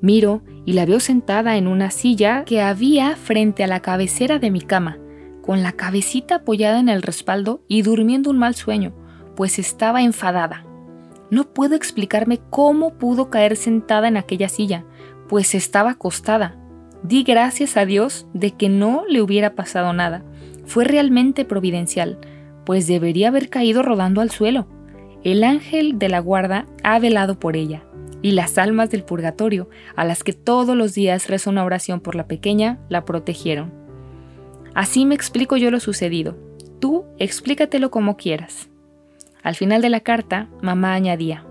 Miro 0.00 0.42
y 0.64 0.72
la 0.72 0.84
veo 0.84 0.98
sentada 0.98 1.56
en 1.56 1.68
una 1.68 1.92
silla 1.92 2.44
que 2.44 2.60
había 2.60 3.14
frente 3.14 3.62
a 3.62 3.68
la 3.68 3.78
cabecera 3.78 4.40
de 4.40 4.50
mi 4.50 4.60
cama, 4.60 4.98
con 5.42 5.62
la 5.62 5.70
cabecita 5.70 6.34
apoyada 6.34 6.80
en 6.80 6.88
el 6.88 7.02
respaldo 7.02 7.62
y 7.68 7.82
durmiendo 7.82 8.30
un 8.30 8.38
mal 8.38 8.56
sueño, 8.56 8.96
pues 9.36 9.60
estaba 9.60 10.02
enfadada. 10.02 10.66
No 11.30 11.44
puedo 11.44 11.76
explicarme 11.76 12.40
cómo 12.50 12.94
pudo 12.94 13.30
caer 13.30 13.54
sentada 13.54 14.08
en 14.08 14.16
aquella 14.16 14.48
silla, 14.48 14.84
pues 15.28 15.54
estaba 15.54 15.92
acostada. 15.92 16.56
Di 17.04 17.22
gracias 17.22 17.76
a 17.76 17.86
Dios 17.86 18.26
de 18.34 18.56
que 18.56 18.68
no 18.68 19.04
le 19.08 19.22
hubiera 19.22 19.54
pasado 19.54 19.92
nada. 19.92 20.24
Fue 20.64 20.82
realmente 20.82 21.44
providencial, 21.44 22.18
pues 22.64 22.88
debería 22.88 23.28
haber 23.28 23.50
caído 23.50 23.84
rodando 23.84 24.20
al 24.20 24.32
suelo. 24.32 24.66
El 25.26 25.42
ángel 25.42 25.98
de 25.98 26.08
la 26.08 26.20
guarda 26.20 26.66
ha 26.84 27.00
velado 27.00 27.40
por 27.40 27.56
ella, 27.56 27.82
y 28.22 28.30
las 28.30 28.58
almas 28.58 28.90
del 28.90 29.02
purgatorio, 29.02 29.68
a 29.96 30.04
las 30.04 30.22
que 30.22 30.32
todos 30.32 30.76
los 30.76 30.94
días 30.94 31.26
rezo 31.26 31.50
una 31.50 31.64
oración 31.64 31.98
por 31.98 32.14
la 32.14 32.28
pequeña, 32.28 32.78
la 32.88 33.04
protegieron. 33.04 33.72
Así 34.72 35.04
me 35.04 35.16
explico 35.16 35.56
yo 35.56 35.72
lo 35.72 35.80
sucedido. 35.80 36.38
Tú 36.78 37.06
explícatelo 37.18 37.90
como 37.90 38.16
quieras. 38.16 38.68
Al 39.42 39.56
final 39.56 39.82
de 39.82 39.90
la 39.90 39.98
carta, 39.98 40.48
mamá 40.62 40.94
añadía, 40.94 41.44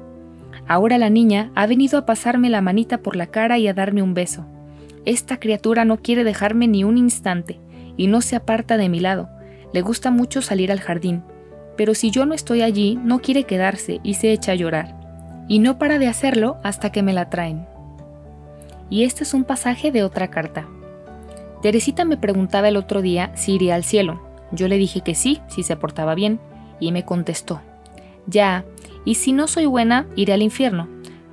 Ahora 0.69 0.97
la 0.97 1.09
niña 1.09 1.51
ha 1.53 1.67
venido 1.67 1.99
a 1.99 2.05
pasarme 2.05 2.49
la 2.49 2.61
manita 2.61 2.99
por 2.99 3.17
la 3.17 3.27
cara 3.27 3.57
y 3.57 3.67
a 3.67 3.73
darme 3.73 4.01
un 4.01 4.13
beso. 4.13 4.45
Esta 5.03 5.37
criatura 5.37 5.83
no 5.83 5.97
quiere 5.97 6.23
dejarme 6.23 6.69
ni 6.69 6.85
un 6.85 6.97
instante 6.97 7.59
y 7.97 8.07
no 8.07 8.21
se 8.21 8.37
aparta 8.37 8.77
de 8.77 8.87
mi 8.87 9.01
lado. 9.01 9.27
Le 9.73 9.81
gusta 9.81 10.11
mucho 10.11 10.41
salir 10.41 10.71
al 10.71 10.79
jardín, 10.79 11.23
pero 11.77 11.93
si 11.93 12.11
yo 12.11 12.25
no 12.25 12.33
estoy 12.33 12.61
allí, 12.61 12.99
no 13.03 13.19
quiere 13.19 13.43
quedarse 13.43 13.99
y 14.03 14.15
se 14.15 14.31
echa 14.31 14.53
a 14.53 14.55
llorar. 14.55 14.95
Y 15.47 15.59
no 15.59 15.77
para 15.77 15.99
de 15.99 16.07
hacerlo 16.07 16.57
hasta 16.63 16.91
que 16.91 17.03
me 17.03 17.13
la 17.13 17.29
traen. 17.29 17.67
Y 18.89 19.03
este 19.03 19.23
es 19.23 19.33
un 19.33 19.43
pasaje 19.43 19.91
de 19.91 20.03
otra 20.03 20.29
carta. 20.29 20.67
Teresita 21.61 22.05
me 22.05 22.17
preguntaba 22.17 22.67
el 22.67 22.77
otro 22.77 23.01
día 23.01 23.31
si 23.35 23.53
iría 23.53 23.75
al 23.75 23.83
cielo. 23.83 24.21
Yo 24.51 24.67
le 24.67 24.77
dije 24.77 25.01
que 25.01 25.15
sí, 25.15 25.41
si 25.47 25.63
se 25.63 25.75
portaba 25.75 26.15
bien, 26.15 26.39
y 26.79 26.91
me 26.91 27.05
contestó, 27.05 27.61
ya, 28.27 28.65
y 29.03 29.15
si 29.15 29.31
no 29.31 29.47
soy 29.47 29.65
buena, 29.65 30.07
iré 30.15 30.33
al 30.33 30.41
infierno, 30.41 30.87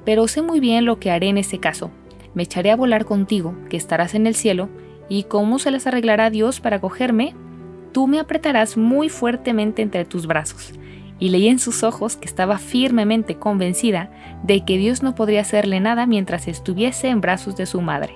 pero 0.04 0.28
sé 0.28 0.42
muy 0.42 0.60
bien 0.60 0.84
lo 0.84 0.98
que 0.98 1.10
haré 1.10 1.28
en 1.28 1.38
ese 1.38 1.58
caso. 1.58 1.90
Me 2.34 2.42
echaré 2.42 2.70
a 2.70 2.76
volar 2.76 3.04
contigo, 3.04 3.54
que 3.68 3.76
estarás 3.76 4.14
en 4.14 4.26
el 4.26 4.34
cielo, 4.34 4.68
y 5.08 5.24
cómo 5.24 5.58
se 5.58 5.70
les 5.70 5.86
arreglará 5.86 6.30
Dios 6.30 6.60
para 6.60 6.80
cogerme, 6.80 7.34
tú 7.92 8.06
me 8.06 8.18
apretarás 8.18 8.76
muy 8.76 9.08
fuertemente 9.08 9.82
entre 9.82 10.04
tus 10.04 10.26
brazos. 10.26 10.72
Y 11.18 11.28
leí 11.28 11.48
en 11.48 11.58
sus 11.60 11.84
ojos 11.84 12.16
que 12.16 12.26
estaba 12.26 12.58
firmemente 12.58 13.36
convencida 13.36 14.10
de 14.42 14.64
que 14.64 14.76
Dios 14.76 15.02
no 15.02 15.14
podría 15.14 15.42
hacerle 15.42 15.78
nada 15.78 16.06
mientras 16.06 16.48
estuviese 16.48 17.08
en 17.08 17.20
brazos 17.20 17.56
de 17.56 17.66
su 17.66 17.80
madre. 17.80 18.14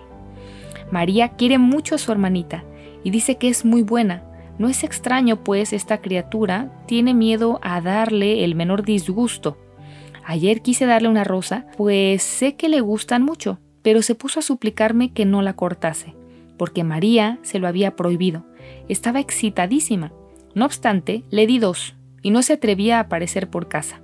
María 0.91 1.29
quiere 1.31 1.59
mucho 1.59 1.95
a 1.95 1.99
su 1.99 2.11
hermanita 2.11 2.65
y 3.05 3.11
dice 3.11 3.37
que 3.37 3.49
es 3.49 3.65
muy 3.65 3.83
buena. 3.83 4.25
No 4.59 4.69
es 4.69 4.83
extraño, 4.83 5.45
pues 5.45 5.73
esta 5.73 5.99
criatura 5.99 6.73
tiene 6.87 7.15
miedo 7.15 7.61
a 7.63 7.81
darle 7.81 8.43
el 8.45 8.55
menor 8.55 8.85
disgusto. 8.85 9.59
Ayer 10.25 10.63
quise 10.63 10.87
darle 10.87 11.09
una 11.09 11.23
rosa, 11.23 11.67
pues 11.77 12.25
sé 12.25 12.57
que 12.57 12.69
le 12.69 12.81
gustan 12.81 13.23
mucho, 13.23 13.61
pero 13.83 14.03
se 14.03 14.17
puso 14.17 14.41
a 14.41 14.43
suplicarme 14.43 15.13
que 15.13 15.25
no 15.25 15.43
la 15.43 15.53
cortase, 15.53 16.16
porque 16.57 16.85
María 16.85 17.39
se 17.43 17.59
lo 17.59 17.69
había 17.69 17.97
prohibido 17.97 18.45
estaba 18.89 19.21
excitadísima. 19.21 20.13
No 20.55 20.65
obstante, 20.65 21.25
le 21.31 21.47
di 21.47 21.59
dos, 21.59 21.97
y 22.23 22.31
no 22.31 22.43
se 22.43 22.55
atrevía 22.55 22.99
a 22.99 23.01
aparecer 23.01 23.51
por 23.51 23.69
casa. 23.69 24.01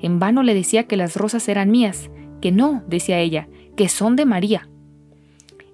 En 0.00 0.18
vano 0.18 0.42
le 0.42 0.54
decía 0.54 0.84
que 0.84 0.96
las 0.96 1.16
rosas 1.16 1.48
eran 1.48 1.70
mías, 1.70 2.10
que 2.40 2.52
no, 2.52 2.82
decía 2.86 3.18
ella, 3.18 3.48
que 3.76 3.88
son 3.88 4.16
de 4.16 4.24
María. 4.24 4.68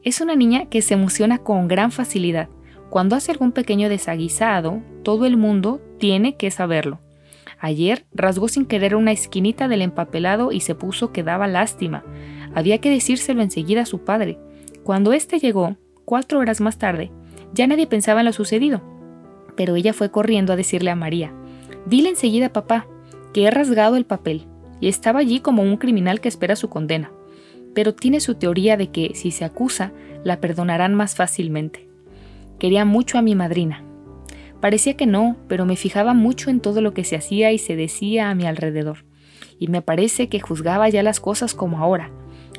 Es 0.02 0.20
una 0.20 0.37
niña 0.37 0.66
que 0.66 0.82
se 0.82 0.94
emociona 0.94 1.38
con 1.38 1.68
gran 1.68 1.92
facilidad. 1.92 2.49
Cuando 2.90 3.16
hace 3.16 3.32
algún 3.32 3.52
pequeño 3.52 3.88
desaguisado, 3.88 4.82
todo 5.02 5.26
el 5.26 5.37
mundo 5.37 5.80
tiene 5.99 6.37
que 6.37 6.50
saberlo. 6.50 7.00
Ayer 7.58 8.04
rasgó 8.12 8.49
sin 8.49 8.66
querer 8.66 8.94
una 8.94 9.12
esquinita 9.12 9.66
del 9.66 9.82
empapelado 9.82 10.52
y 10.52 10.61
se 10.61 10.75
puso 10.75 11.12
que 11.12 11.23
daba 11.23 11.46
lástima. 11.46 12.04
Había 12.54 12.78
que 12.78 12.90
decírselo 12.90 13.42
enseguida 13.42 13.82
a 13.82 13.87
su 13.87 14.04
padre. 14.04 14.38
Cuando 14.85 15.12
éste 15.12 15.38
llegó, 15.38 15.76
cuatro 16.06 16.38
horas 16.38 16.62
más 16.62 16.78
tarde, 16.78 17.10
ya 17.52 17.66
nadie 17.66 17.86
pensaba 17.86 18.20
en 18.20 18.26
lo 18.26 18.32
sucedido, 18.32 18.80
pero 19.56 19.75
ella 19.75 19.92
fue 19.92 20.10
corriendo 20.10 20.52
a 20.52 20.56
decirle 20.56 20.90
a 20.90 20.96
María, 20.96 21.32
dile 21.84 22.08
enseguida 22.08 22.52
papá, 22.52 22.86
que 23.34 23.44
he 23.44 23.50
rasgado 23.50 23.96
el 23.96 24.06
papel, 24.06 24.46
y 24.80 24.88
estaba 24.88 25.18
allí 25.18 25.40
como 25.40 25.62
un 25.62 25.76
criminal 25.76 26.20
que 26.20 26.28
espera 26.28 26.54
su 26.56 26.70
condena, 26.70 27.10
pero 27.75 27.92
tiene 27.92 28.20
su 28.20 28.36
teoría 28.36 28.76
de 28.76 28.90
que 28.90 29.12
si 29.14 29.32
se 29.32 29.44
acusa, 29.44 29.92
la 30.22 30.40
perdonarán 30.40 30.94
más 30.94 31.16
fácilmente. 31.16 31.88
Quería 32.58 32.84
mucho 32.84 33.18
a 33.18 33.22
mi 33.22 33.34
madrina. 33.34 33.82
Parecía 34.60 34.96
que 34.96 35.06
no, 35.06 35.36
pero 35.48 35.66
me 35.66 35.76
fijaba 35.76 36.14
mucho 36.14 36.50
en 36.50 36.60
todo 36.60 36.80
lo 36.80 36.94
que 36.94 37.04
se 37.04 37.16
hacía 37.16 37.52
y 37.52 37.58
se 37.58 37.76
decía 37.76 38.30
a 38.30 38.34
mi 38.34 38.46
alrededor, 38.46 39.04
y 39.58 39.68
me 39.68 39.82
parece 39.82 40.28
que 40.28 40.40
juzgaba 40.40 40.88
ya 40.88 41.02
las 41.02 41.18
cosas 41.18 41.52
como 41.52 41.78
ahora. 41.78 42.10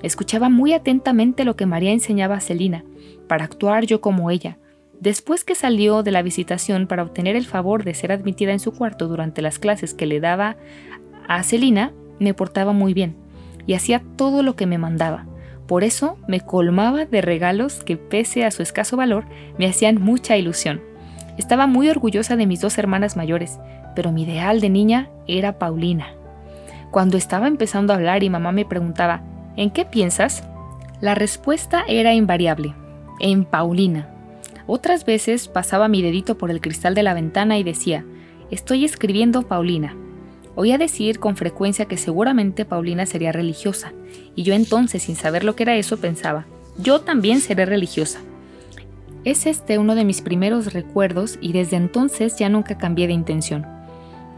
Escuchaba 0.03 0.49
muy 0.49 0.73
atentamente 0.73 1.45
lo 1.45 1.55
que 1.55 1.65
María 1.65 1.91
enseñaba 1.91 2.35
a 2.35 2.41
Celina, 2.41 2.83
para 3.27 3.45
actuar 3.45 3.85
yo 3.85 4.01
como 4.01 4.31
ella, 4.31 4.57
Después 4.99 5.43
que 5.43 5.53
salió 5.53 6.01
de 6.01 6.11
la 6.11 6.23
visitación 6.23 6.87
para 6.87 7.03
obtener 7.03 7.35
el 7.35 7.45
favor 7.45 7.83
de 7.83 7.93
ser 7.93 8.11
admitida 8.11 8.51
en 8.51 8.59
su 8.59 8.71
cuarto 8.71 9.07
durante 9.07 9.43
las 9.43 9.59
clases 9.59 9.93
que 9.93 10.07
le 10.07 10.19
daba 10.19 10.57
a 11.27 11.43
Celina, 11.43 11.93
me 12.19 12.33
portaba 12.33 12.73
muy 12.73 12.95
bien 12.95 13.15
y 13.67 13.75
hacía 13.75 14.01
todo 14.15 14.41
lo 14.41 14.55
que 14.55 14.65
me 14.65 14.79
mandaba. 14.79 15.25
Por 15.67 15.83
eso 15.83 16.17
me 16.27 16.41
colmaba 16.41 17.05
de 17.05 17.21
regalos 17.21 17.83
que 17.83 17.97
pese 17.97 18.43
a 18.43 18.51
su 18.51 18.63
escaso 18.63 18.97
valor 18.97 19.25
me 19.59 19.67
hacían 19.67 20.01
mucha 20.01 20.35
ilusión. 20.35 20.81
Estaba 21.37 21.67
muy 21.67 21.89
orgullosa 21.89 22.35
de 22.35 22.47
mis 22.47 22.61
dos 22.61 22.79
hermanas 22.79 23.15
mayores, 23.15 23.59
pero 23.95 24.11
mi 24.11 24.23
ideal 24.23 24.61
de 24.61 24.69
niña 24.69 25.09
era 25.27 25.59
Paulina. 25.59 26.07
Cuando 26.89 27.17
estaba 27.17 27.47
empezando 27.47 27.93
a 27.93 27.97
hablar 27.97 28.23
y 28.23 28.31
mamá 28.31 28.51
me 28.51 28.65
preguntaba, 28.65 29.21
¿en 29.57 29.69
qué 29.69 29.85
piensas? 29.85 30.43
La 31.01 31.13
respuesta 31.13 31.83
era 31.87 32.13
invariable, 32.13 32.73
en 33.19 33.45
Paulina. 33.45 34.09
Otras 34.67 35.05
veces 35.05 35.47
pasaba 35.47 35.87
mi 35.87 36.01
dedito 36.01 36.37
por 36.37 36.51
el 36.51 36.61
cristal 36.61 36.93
de 36.93 37.03
la 37.03 37.13
ventana 37.13 37.57
y 37.57 37.63
decía, 37.63 38.05
estoy 38.51 38.85
escribiendo 38.85 39.43
Paulina. 39.43 39.95
Oía 40.55 40.77
decir 40.77 41.19
con 41.19 41.37
frecuencia 41.37 41.85
que 41.85 41.97
seguramente 41.97 42.65
Paulina 42.65 43.05
sería 43.05 43.31
religiosa, 43.31 43.93
y 44.35 44.43
yo 44.43 44.53
entonces, 44.53 45.03
sin 45.03 45.15
saber 45.15 45.43
lo 45.43 45.55
que 45.55 45.63
era 45.63 45.75
eso, 45.75 45.97
pensaba, 45.97 46.45
yo 46.77 47.01
también 47.01 47.39
seré 47.41 47.65
religiosa. 47.65 48.19
Es 49.23 49.45
este 49.45 49.77
uno 49.77 49.95
de 49.95 50.05
mis 50.05 50.21
primeros 50.21 50.73
recuerdos 50.73 51.37
y 51.41 51.53
desde 51.53 51.75
entonces 51.75 52.37
ya 52.37 52.49
nunca 52.49 52.77
cambié 52.77 53.07
de 53.07 53.13
intención. 53.13 53.65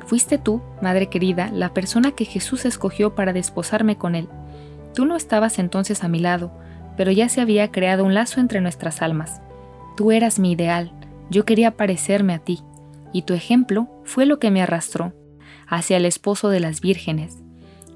Fuiste 0.05 0.37
tú, 0.37 0.61
Madre 0.81 1.07
querida, 1.07 1.51
la 1.53 1.73
persona 1.73 2.11
que 2.11 2.25
Jesús 2.25 2.65
escogió 2.65 3.13
para 3.13 3.31
desposarme 3.31 3.97
con 3.97 4.15
él. 4.15 4.27
Tú 4.95 5.05
no 5.05 5.15
estabas 5.15 5.59
entonces 5.59 6.03
a 6.03 6.07
mi 6.07 6.19
lado, 6.19 6.51
pero 6.99 7.13
ya 7.13 7.29
se 7.29 7.39
había 7.39 7.71
creado 7.71 8.03
un 8.03 8.13
lazo 8.13 8.41
entre 8.41 8.59
nuestras 8.59 9.01
almas. 9.01 9.39
Tú 9.95 10.11
eras 10.11 10.37
mi 10.37 10.51
ideal, 10.51 10.91
yo 11.29 11.45
quería 11.45 11.77
parecerme 11.77 12.33
a 12.33 12.39
ti. 12.39 12.59
y 13.13 13.21
tu 13.21 13.33
ejemplo 13.33 13.87
fue 14.03 14.25
lo 14.25 14.37
que 14.37 14.51
me 14.51 14.61
arrastró 14.61 15.13
hacia 15.65 15.95
el 15.95 16.05
esposo 16.05 16.49
de 16.49 16.59
las 16.59 16.81
vírgenes. 16.81 17.37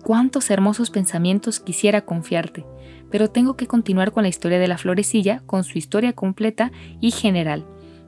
Cuántos 0.04 0.50
hermosos 0.50 0.90
pensamientos 0.90 1.60
quisiera 1.60 2.06
confiarte, 2.06 2.66
pero 3.12 3.30
tengo 3.30 3.58
que 3.58 3.68
continuar 3.68 4.14
con 4.14 4.24
la 4.24 4.30
historia 4.30 4.58
de 4.58 4.70
la 4.70 4.78
florecilla, 4.78 5.44
con 5.46 5.66
su 5.66 5.78
historia 5.78 6.14
completa 6.14 6.72
y 7.02 7.12
general, 7.12 7.66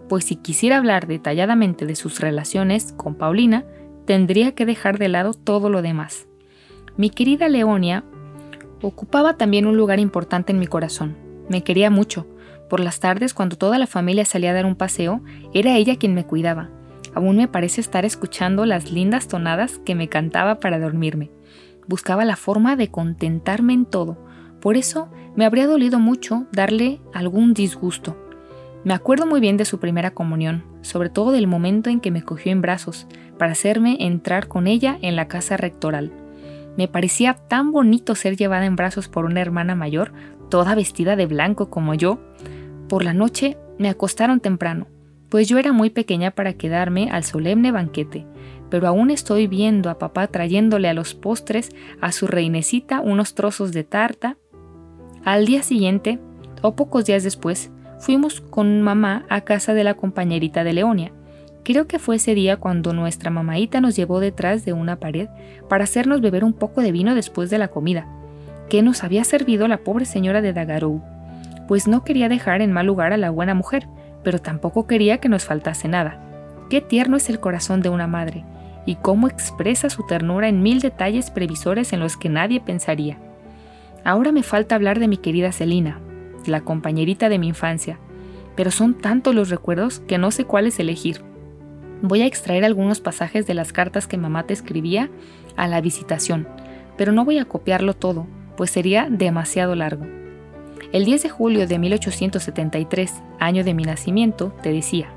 pues 0.07 0.23
si 0.23 0.37
quisiera 0.37 0.77
hablar 0.77 1.07
detalladamente 1.07 1.85
de 1.85 1.97
sus 1.97 2.21
relaciones 2.21 2.93
con 2.93 3.15
Paulina, 3.15 3.65
tendría 4.05 4.53
que 4.53 4.65
dejar 4.65 4.97
de 4.97 5.09
lado 5.09 5.33
todo 5.33 5.69
lo 5.69 5.81
demás. 5.81 6.25
Mi 6.95 7.09
querida 7.09 7.49
Leonia 7.49 8.05
ocupaba 8.87 9.35
también 9.35 9.65
un 9.65 9.77
lugar 9.77 9.99
importante 9.99 10.51
en 10.51 10.59
mi 10.59 10.67
corazón. 10.67 11.15
Me 11.49 11.63
quería 11.63 11.89
mucho. 11.89 12.27
Por 12.69 12.79
las 12.79 12.99
tardes, 12.99 13.33
cuando 13.33 13.57
toda 13.57 13.77
la 13.79 13.87
familia 13.87 14.25
salía 14.25 14.51
a 14.51 14.53
dar 14.53 14.65
un 14.65 14.75
paseo, 14.75 15.21
era 15.53 15.75
ella 15.75 15.97
quien 15.97 16.13
me 16.13 16.25
cuidaba. 16.25 16.69
Aún 17.13 17.37
me 17.37 17.47
parece 17.47 17.81
estar 17.81 18.05
escuchando 18.05 18.65
las 18.65 18.91
lindas 18.91 19.27
tonadas 19.27 19.79
que 19.85 19.95
me 19.95 20.07
cantaba 20.09 20.59
para 20.59 20.79
dormirme. 20.79 21.31
Buscaba 21.87 22.25
la 22.25 22.35
forma 22.35 22.75
de 22.75 22.89
contentarme 22.89 23.73
en 23.73 23.85
todo. 23.85 24.17
Por 24.61 24.77
eso 24.77 25.09
me 25.35 25.45
habría 25.45 25.67
dolido 25.67 25.99
mucho 25.99 26.45
darle 26.51 27.01
algún 27.13 27.53
disgusto. 27.53 28.17
Me 28.83 28.93
acuerdo 28.93 29.25
muy 29.25 29.39
bien 29.39 29.57
de 29.57 29.65
su 29.65 29.79
primera 29.79 30.11
comunión, 30.11 30.63
sobre 30.81 31.09
todo 31.09 31.31
del 31.31 31.47
momento 31.47 31.89
en 31.89 31.99
que 31.99 32.11
me 32.11 32.23
cogió 32.23 32.51
en 32.51 32.61
brazos 32.61 33.07
para 33.39 33.53
hacerme 33.53 33.97
entrar 33.99 34.47
con 34.47 34.67
ella 34.67 34.97
en 35.01 35.15
la 35.15 35.27
casa 35.27 35.57
rectoral. 35.57 36.24
Me 36.77 36.87
parecía 36.87 37.33
tan 37.33 37.71
bonito 37.71 38.15
ser 38.15 38.35
llevada 38.35 38.65
en 38.65 38.75
brazos 38.75 39.07
por 39.07 39.25
una 39.25 39.41
hermana 39.41 39.75
mayor, 39.75 40.11
toda 40.49 40.75
vestida 40.75 41.15
de 41.15 41.25
blanco 41.25 41.69
como 41.69 41.93
yo. 41.93 42.19
Por 42.89 43.03
la 43.03 43.13
noche 43.13 43.57
me 43.79 43.89
acostaron 43.89 44.39
temprano, 44.39 44.87
pues 45.29 45.47
yo 45.47 45.57
era 45.57 45.73
muy 45.73 45.89
pequeña 45.89 46.31
para 46.31 46.53
quedarme 46.53 47.09
al 47.11 47.23
solemne 47.23 47.71
banquete, 47.71 48.25
pero 48.69 48.87
aún 48.87 49.11
estoy 49.11 49.47
viendo 49.47 49.89
a 49.89 49.97
papá 49.97 50.27
trayéndole 50.27 50.87
a 50.87 50.93
los 50.93 51.13
postres 51.13 51.71
a 52.01 52.11
su 52.11 52.27
reinecita 52.27 53.01
unos 53.01 53.35
trozos 53.35 53.71
de 53.71 53.83
tarta. 53.83 54.37
Al 55.23 55.45
día 55.45 55.63
siguiente, 55.63 56.19
o 56.61 56.75
pocos 56.75 57.05
días 57.05 57.23
después, 57.23 57.71
fuimos 57.99 58.41
con 58.41 58.81
mamá 58.81 59.25
a 59.29 59.41
casa 59.41 59.73
de 59.73 59.83
la 59.83 59.95
compañerita 59.95 60.63
de 60.63 60.73
Leonia. 60.73 61.11
Creo 61.65 61.87
que 61.87 61.97
fue 61.97 62.17
ese 62.17 62.35
día 62.35 62.57
cuando 62.57 62.93
nuestra 62.93 63.31
mamaita 63.31 63.81
nos 63.81 63.95
llevó 63.95 64.19
detrás 64.19 64.65
de 64.65 64.73
una 64.73 64.97
pared 64.97 65.29
para 65.67 65.85
hacernos 65.85 66.21
beber 66.21 66.43
un 66.43 66.53
poco 66.53 66.81
de 66.81 66.91
vino 66.91 67.15
después 67.15 67.49
de 67.49 67.57
la 67.57 67.69
comida, 67.69 68.07
que 68.69 68.83
nos 68.83 69.03
había 69.03 69.23
servido 69.23 69.67
la 69.67 69.79
pobre 69.79 70.05
señora 70.05 70.43
de 70.43 70.53
Dagarou, 70.53 71.01
pues 71.67 71.87
no 71.87 72.03
quería 72.03 72.29
dejar 72.29 72.61
en 72.61 72.71
mal 72.71 72.85
lugar 72.85 73.13
a 73.13 73.17
la 73.17 73.31
buena 73.31 73.55
mujer, 73.55 73.87
pero 74.23 74.39
tampoco 74.39 74.85
quería 74.85 75.17
que 75.17 75.27
nos 75.27 75.43
faltase 75.43 75.87
nada. 75.87 76.21
Qué 76.69 76.81
tierno 76.81 77.17
es 77.17 77.31
el 77.31 77.39
corazón 77.39 77.81
de 77.81 77.89
una 77.89 78.05
madre, 78.05 78.45
y 78.85 78.97
cómo 78.97 79.27
expresa 79.27 79.89
su 79.89 80.05
ternura 80.05 80.47
en 80.47 80.61
mil 80.61 80.81
detalles 80.81 81.31
previsores 81.31 81.93
en 81.93 81.99
los 81.99 82.15
que 82.15 82.29
nadie 82.29 82.61
pensaría. 82.61 83.17
Ahora 84.03 84.31
me 84.31 84.43
falta 84.43 84.75
hablar 84.75 84.99
de 84.99 85.07
mi 85.07 85.17
querida 85.17 85.51
Celina, 85.51 85.99
la 86.45 86.61
compañerita 86.61 87.27
de 87.27 87.39
mi 87.39 87.47
infancia, 87.47 87.97
pero 88.55 88.69
son 88.69 88.93
tantos 88.93 89.33
los 89.33 89.49
recuerdos 89.49 89.99
que 90.01 90.19
no 90.19 90.29
sé 90.29 90.45
cuáles 90.45 90.79
elegir. 90.79 91.23
Voy 92.01 92.21
a 92.21 92.25
extraer 92.25 92.65
algunos 92.65 92.99
pasajes 92.99 93.47
de 93.47 93.53
las 93.53 93.73
cartas 93.73 94.07
que 94.07 94.17
mamá 94.17 94.43
te 94.43 94.53
escribía 94.53 95.09
a 95.55 95.67
la 95.67 95.81
visitación, 95.81 96.47
pero 96.97 97.11
no 97.11 97.25
voy 97.25 97.39
a 97.39 97.45
copiarlo 97.45 97.93
todo, 97.93 98.27
pues 98.57 98.71
sería 98.71 99.07
demasiado 99.09 99.75
largo. 99.75 100.05
El 100.91 101.05
10 101.05 101.23
de 101.23 101.29
julio 101.29 101.67
de 101.67 101.79
1873, 101.79 103.13
año 103.39 103.63
de 103.63 103.73
mi 103.73 103.83
nacimiento, 103.83 104.53
te 104.61 104.71
decía, 104.71 105.09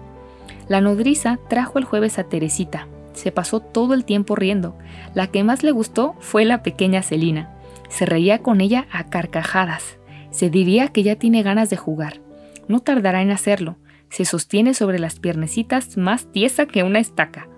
la 0.69 0.83
nodriza 0.83 1.39
trajo 1.49 1.79
el 1.79 1.85
jueves 1.85 2.19
a 2.19 2.25
Teresita. 2.25 2.87
Se 3.15 3.33
pasó 3.33 3.61
todo 3.61 3.95
el 3.95 4.05
tiempo 4.05 4.37
riendo. 4.37 4.77
La 5.14 5.27
que 5.29 5.43
más 5.43 5.62
le 5.62 5.71
gustó 5.71 6.14
fue 6.21 6.45
la 6.45 6.62
pequeña 6.62 7.03
Celina. 7.03 7.55
Se 7.88 8.05
reía 8.05 8.41
con 8.41 8.61
ella 8.61 8.87
a 8.93 9.05
carcajadas. 9.05 9.99
Se 10.31 10.51
diría 10.51 10.88
que 10.88 11.03
ya 11.03 11.17
tiene 11.17 11.43
ganas 11.43 11.71
de 11.71 11.79
jugar. 11.79 12.21
No 12.69 12.81
tardará 12.81 13.23
en 13.23 13.31
hacerlo. 13.31 13.77
Se 14.11 14.25
sostiene 14.25 14.75
sobre 14.75 14.99
las 14.99 15.18
piernecitas 15.18 15.97
más 15.97 16.31
tiesa 16.33 16.66
que 16.66 16.83
una 16.83 16.99
estaca. 16.99 17.49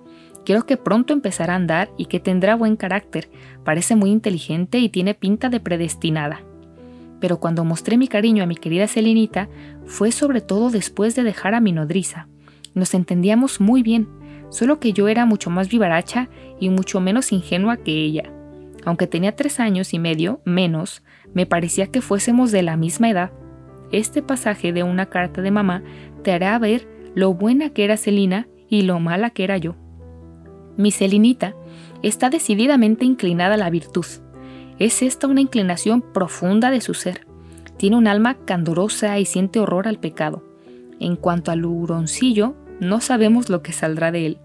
Creo 0.45 0.67
que 0.67 0.77
pronto 0.77 1.13
empezará 1.13 1.53
a 1.53 1.57
andar 1.57 1.91
y 1.97 2.07
que 2.07 2.21
tendrá 2.21 2.55
buen 2.55 2.77
carácter. 2.77 3.31
Parece 3.65 3.95
muy 3.95 4.11
inteligente 4.11 4.79
y 4.79 4.89
tiene 4.89 5.15
pinta 5.15 5.49
de 5.49 5.61
predestinada. 5.61 6.41
Pero 7.21 7.39
cuando 7.39 7.65
mostré 7.65 7.99
mi 7.99 8.09
cariño 8.09 8.43
a 8.43 8.47
mi 8.47 8.57
querida 8.57 8.89
Celinita, 8.89 9.49
fue 9.85 10.11
sobre 10.11 10.41
todo 10.41 10.71
después 10.71 11.15
de 11.15 11.23
dejar 11.23 11.55
a 11.55 11.61
mi 11.61 11.73
nodriza. 11.73 12.27
Nos 12.75 12.95
entendíamos 12.95 13.61
muy 13.61 13.83
bien, 13.83 14.09
solo 14.49 14.81
que 14.81 14.93
yo 14.93 15.09
era 15.09 15.27
mucho 15.27 15.51
más 15.51 15.69
vivaracha 15.69 16.29
y 16.59 16.71
mucho 16.71 17.01
menos 17.01 17.33
ingenua 17.33 17.77
que 17.77 17.93
ella. 17.93 18.33
Aunque 18.85 19.07
tenía 19.07 19.37
tres 19.37 19.61
años 19.61 19.93
y 19.93 19.99
medio 19.99 20.41
menos, 20.45 21.03
me 21.35 21.47
parecía 21.47 21.89
que 21.89 22.01
fuésemos 22.01 22.51
de 22.51 22.63
la 22.63 22.77
misma 22.77 23.11
edad. 23.11 23.31
Este 23.93 24.23
pasaje 24.23 24.73
de 24.73 24.83
una 24.83 25.07
carta 25.07 25.43
de 25.43 25.51
mamá 25.51 25.83
te 26.23 26.33
hará 26.33 26.59
ver 26.59 26.89
lo 27.15 27.35
buena 27.35 27.71
que 27.71 27.85
era 27.85 27.97
Celina 27.97 28.49
y 28.69 28.83
lo 28.83 29.01
mala 29.01 29.31
que 29.31 29.45
era 29.45 29.57
yo. 29.59 29.75
Mi 30.77 30.93
Celinita 30.93 31.55
está 32.03 32.31
decididamente 32.31 33.05
inclinada 33.05 33.55
a 33.55 33.59
la 33.59 33.71
virtud. 33.71 34.07
Es 34.79 35.03
esta 35.03 35.27
una 35.27 35.41
inclinación 35.41 36.01
profunda 36.01 36.71
de 36.71 36.81
su 36.81 36.95
ser. 36.95 37.27
Tiene 37.77 37.97
un 37.97 38.07
alma 38.07 38.39
candorosa 38.45 39.19
y 39.19 39.25
siente 39.25 39.59
horror 39.59 39.89
al 39.89 39.99
pecado. 39.99 40.45
En 41.01 41.17
cuanto 41.17 41.51
al 41.51 41.65
huroncillo, 41.65 42.55
no 42.81 43.01
sabemos 43.01 43.51
lo 43.51 43.63
que 43.63 43.73
saldrá 43.73 44.13
de 44.13 44.27
él. 44.27 44.39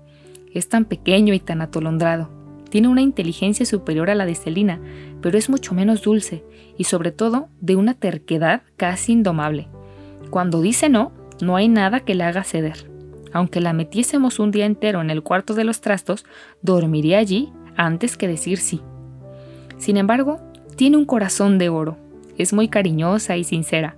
Es 0.54 0.68
tan 0.70 0.86
pequeño 0.86 1.34
y 1.34 1.40
tan 1.40 1.62
atolondrado. 1.62 2.30
Tiene 2.70 2.88
una 2.88 3.02
inteligencia 3.02 3.66
superior 3.66 4.10
a 4.10 4.16
la 4.16 4.26
de 4.26 4.36
Celina, 4.36 4.82
pero 5.22 5.38
es 5.38 5.50
mucho 5.50 5.74
menos 5.74 6.02
dulce 6.02 6.44
y 6.78 6.86
sobre 6.86 7.12
todo 7.12 7.48
de 7.62 7.76
una 7.76 7.94
terquedad 7.94 8.64
casi 8.76 9.14
indomable. 9.14 9.68
Cuando 10.30 10.62
dice 10.62 10.90
no, 10.90 11.12
no 11.42 11.56
hay 11.56 11.68
nada 11.68 12.00
que 12.00 12.16
le 12.16 12.24
haga 12.24 12.44
ceder. 12.44 12.90
Aunque 13.34 13.60
la 13.60 13.74
metiésemos 13.74 14.40
un 14.40 14.52
día 14.52 14.66
entero 14.66 15.02
en 15.02 15.10
el 15.10 15.22
cuarto 15.22 15.54
de 15.54 15.66
los 15.66 15.82
trastos, 15.82 16.26
dormiría 16.62 17.20
allí 17.20 17.52
antes 17.76 18.16
que 18.16 18.28
decir 18.28 18.60
sí. 18.60 18.82
Sin 19.78 19.98
embargo, 19.98 20.40
tiene 20.78 20.98
un 20.98 21.06
corazón 21.06 21.58
de 21.58 21.70
oro. 21.70 21.98
Es 22.38 22.54
muy 22.54 22.70
cariñosa 22.70 23.36
y 23.36 23.44
sincera. 23.44 23.96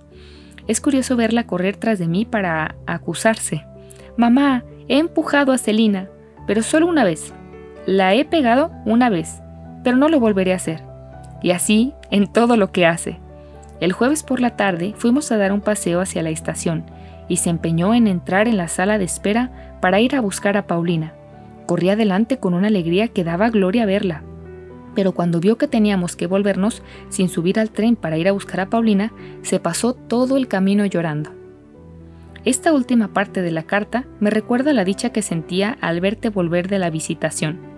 Es 0.66 0.80
curioso 0.80 1.16
verla 1.16 1.46
correr 1.46 1.76
tras 1.76 1.98
de 1.98 2.08
mí 2.08 2.24
para 2.24 2.74
acusarse. 2.86 3.64
Mamá, 4.16 4.64
he 4.88 4.98
empujado 4.98 5.52
a 5.52 5.58
Celina, 5.58 6.08
pero 6.46 6.62
solo 6.62 6.86
una 6.86 7.04
vez. 7.04 7.32
La 7.86 8.14
he 8.14 8.24
pegado 8.24 8.72
una 8.84 9.08
vez, 9.08 9.40
pero 9.84 9.96
no 9.96 10.08
lo 10.08 10.18
volveré 10.18 10.52
a 10.52 10.56
hacer. 10.56 10.82
Y 11.42 11.52
así 11.52 11.94
en 12.10 12.26
todo 12.26 12.56
lo 12.56 12.72
que 12.72 12.86
hace. 12.86 13.20
El 13.80 13.92
jueves 13.92 14.24
por 14.24 14.40
la 14.40 14.56
tarde 14.56 14.94
fuimos 14.96 15.30
a 15.30 15.36
dar 15.36 15.52
un 15.52 15.60
paseo 15.60 16.00
hacia 16.00 16.22
la 16.22 16.30
estación 16.30 16.84
y 17.28 17.36
se 17.36 17.50
empeñó 17.50 17.94
en 17.94 18.06
entrar 18.06 18.48
en 18.48 18.56
la 18.56 18.68
sala 18.68 18.98
de 18.98 19.04
espera 19.04 19.78
para 19.80 20.00
ir 20.00 20.16
a 20.16 20.20
buscar 20.20 20.56
a 20.56 20.66
Paulina. 20.66 21.14
Corría 21.66 21.92
adelante 21.92 22.38
con 22.38 22.54
una 22.54 22.68
alegría 22.68 23.08
que 23.08 23.24
daba 23.24 23.50
gloria 23.50 23.86
verla. 23.86 24.22
Pero 24.94 25.12
cuando 25.12 25.38
vio 25.38 25.58
que 25.58 25.68
teníamos 25.68 26.16
que 26.16 26.26
volvernos 26.26 26.82
sin 27.08 27.28
subir 27.28 27.60
al 27.60 27.70
tren 27.70 27.94
para 27.94 28.18
ir 28.18 28.28
a 28.28 28.32
buscar 28.32 28.60
a 28.60 28.70
Paulina, 28.70 29.12
se 29.42 29.60
pasó 29.60 29.94
todo 29.94 30.36
el 30.36 30.48
camino 30.48 30.86
llorando. 30.86 31.30
Esta 32.44 32.72
última 32.72 33.08
parte 33.08 33.42
de 33.42 33.50
la 33.50 33.64
carta 33.64 34.04
me 34.20 34.30
recuerda 34.30 34.72
la 34.72 34.84
dicha 34.84 35.10
que 35.10 35.22
sentía 35.22 35.76
al 35.80 36.00
verte 36.00 36.30
volver 36.30 36.68
de 36.68 36.78
la 36.78 36.88
visitación 36.88 37.68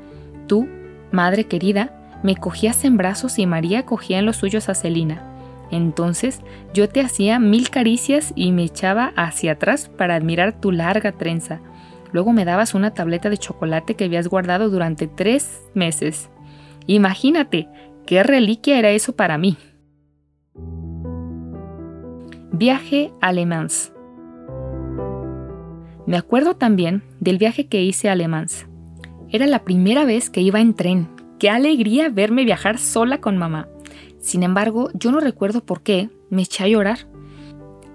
Tú, 0.51 0.67
madre 1.13 1.45
querida, 1.45 1.93
me 2.25 2.35
cogías 2.35 2.85
en 2.85 2.97
brazos 2.97 3.39
y 3.39 3.47
María 3.47 3.87
cogía 3.87 4.19
en 4.19 4.27
los 4.27 4.39
suyos 4.39 4.69
a 4.69 4.75
Celina. 4.75 5.30
Entonces 5.71 6.41
yo 6.75 6.89
te 6.89 7.01
hacía 7.01 7.39
mil 7.39 7.71
caricias 7.71 8.33
y 8.35 8.53
me 8.53 8.65
echaba 8.65 9.13
hacia 9.17 9.53
atrás 9.53 9.89
para 9.89 10.17
admirar 10.17 10.61
tu 10.61 10.73
larga 10.73 11.13
trenza. 11.13 11.61
Luego 12.13 12.33
me 12.33 12.45
dabas 12.45 12.75
una 12.75 12.93
tableta 12.93 13.31
de 13.31 13.39
chocolate 13.39 13.95
que 13.95 14.05
habías 14.05 14.29
guardado 14.29 14.69
durante 14.69 15.07
tres 15.07 15.63
meses. 15.75 16.29
Imagínate, 16.87 17.69
qué 18.07 18.23
reliquia 18.23 18.79
era 18.79 18.91
eso 18.91 19.15
para 19.15 19.39
mí. 19.39 19.57
Viaje 22.53 23.13
a 23.21 23.33
Le. 23.33 23.47
Me 26.07 26.17
acuerdo 26.17 26.57
también 26.57 27.05
del 27.21 27.39
viaje 27.39 27.69
que 27.69 27.83
hice 27.83 28.11
a 28.11 28.17
Le 28.17 28.27
Mans. 28.27 28.67
Era 29.31 29.47
la 29.47 29.63
primera 29.63 30.05
vez 30.05 30.29
que 30.29 30.41
iba 30.41 30.61
en 30.61 30.75
tren. 30.75 31.09
Qué 31.39 31.49
alegría 31.49 32.09
verme 32.09 32.45
viajar 32.45 32.79
sola 32.79 33.19
con 33.19 33.39
mamá. 33.39 33.69
Sin 34.21 34.43
embargo, 34.43 34.91
yo 34.95 35.11
no 35.13 35.21
recuerdo 35.21 35.65
por 35.65 35.83
qué, 35.83 36.11
me 36.29 36.43
eché 36.43 36.65
a 36.65 36.69
llorar. 36.69 36.99